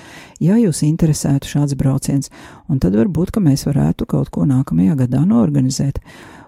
ja 0.43 0.57
jūs 0.59 0.83
interesētu 0.85 1.49
šāds 1.49 1.75
brauciens, 1.79 2.31
un 2.69 2.79
tad 2.83 2.97
varbūt, 2.97 3.33
ka 3.35 3.43
mēs 3.43 3.65
varētu 3.67 4.07
kaut 4.09 4.31
ko 4.33 4.45
nākamajā 4.49 4.95
gadā 5.05 5.25
norganizēt. 5.25 5.99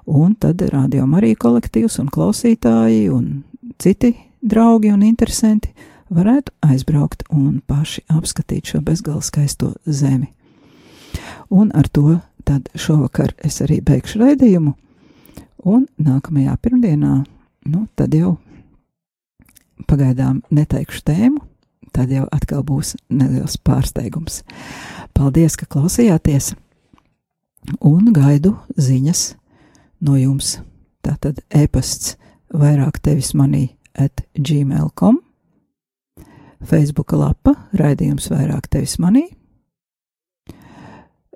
Un 0.08 0.38
tad 0.40 0.62
rādījām 0.64 1.18
arī 1.20 1.34
kolektīvs 1.36 2.00
un 2.00 2.08
klausītāji 2.14 3.10
un 3.12 3.44
citi 3.82 4.14
draugi 4.40 4.94
un 4.94 5.04
interesanti 5.04 5.74
varētu 6.08 6.54
aizbraukt 6.64 7.26
un 7.36 7.60
paši 7.68 8.06
apskatīt 8.08 8.72
šo 8.72 8.82
bezgalīgi 8.86 9.28
skaisto 9.28 9.74
zemi. 9.86 10.32
Un 11.52 11.74
ar 11.76 11.90
to 11.92 12.22
tad 12.48 12.70
šovakar 12.76 13.34
es 13.44 13.60
arī 13.66 13.82
beigšu 13.84 14.22
raidījumu 14.24 14.78
Un 15.68 15.88
nākamajā 16.00 16.54
pirmdienā, 16.62 17.24
nu, 17.68 17.86
tad 17.96 18.16
jau 18.16 18.38
pagaidām 19.88 20.42
neteikšu 20.52 21.04
tēmu, 21.08 21.42
tad 21.96 22.12
jau 22.14 22.26
atkal 22.34 22.64
būs 22.66 22.96
neliels 23.10 23.58
pārsteigums. 23.62 24.42
Paldies, 25.18 25.58
ka 25.58 25.68
klausījāties, 25.70 26.54
un 27.82 28.12
gaidu 28.14 28.56
ziņas 28.78 29.32
no 30.06 30.18
jums. 30.20 30.58
Tātad 31.06 31.40
e-pasts 31.56 32.18
vairāk 32.54 33.00
tevis 33.04 33.34
manī 33.38 33.70
at 33.98 34.24
gmail.com, 34.38 35.22
Facebook 36.68 37.14
lapa 37.18 37.54
raidījums 37.78 38.30
vairāk 38.34 38.70
tevis 38.74 38.98
manī, 39.02 39.28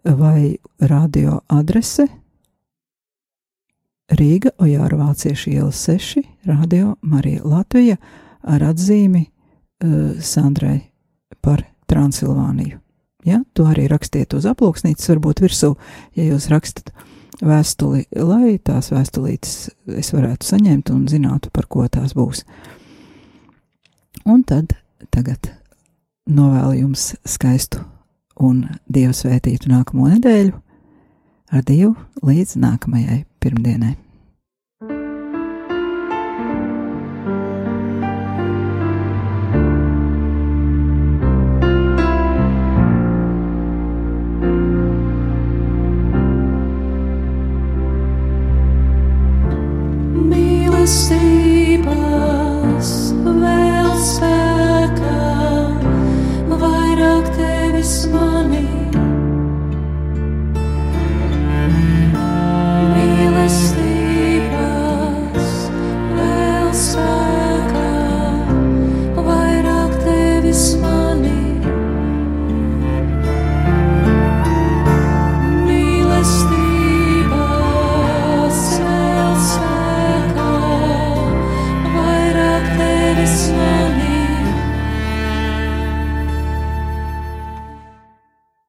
vai 0.04 0.58
radio 0.82 1.42
adrese 1.50 2.08
Rīga 4.12 4.52
Ojāra 4.60 4.98
Vāciešu 5.00 5.54
iela 5.54 5.72
6, 5.72 6.22
Radio 6.50 6.96
Marija 7.02 7.46
Latvija 7.48 7.96
ar 8.44 8.64
atzīmi 8.72 9.22
uh, 9.24 10.18
Sandrai 10.20 10.80
par 11.42 11.64
Transilvāniju. 11.88 12.80
Ja, 13.26 13.44
to 13.54 13.68
arī 13.70 13.86
rakstiet 13.88 14.34
uz 14.34 14.48
aploksnītes, 14.50 15.08
varbūt 15.12 15.44
virsū, 15.46 15.76
ja 16.18 16.26
jūs 16.26 16.50
rakstat 16.52 16.90
vēstuli, 17.46 18.08
lai 18.18 18.58
tās 18.64 18.90
vēstulītes 18.92 19.54
es 20.02 20.12
varētu 20.14 20.50
saņemt 20.50 20.92
un 20.94 21.06
zinātu, 21.10 21.52
par 21.54 21.70
ko 21.72 21.86
tās 21.88 22.16
būs. 22.18 22.44
Un 24.26 24.44
tad 24.44 24.74
tagad 25.14 25.54
novēlu 26.30 26.82
jums 26.82 27.14
skaistu 27.24 27.86
un 28.42 28.66
Dievu 28.90 29.16
svētītu 29.16 29.72
nākamo 29.72 30.10
nedēļu 30.16 30.58
ar 31.52 31.66
Dievu 31.68 31.96
līdz 32.26 32.56
nākamajai 32.64 33.24
pirmdienai. 33.44 33.98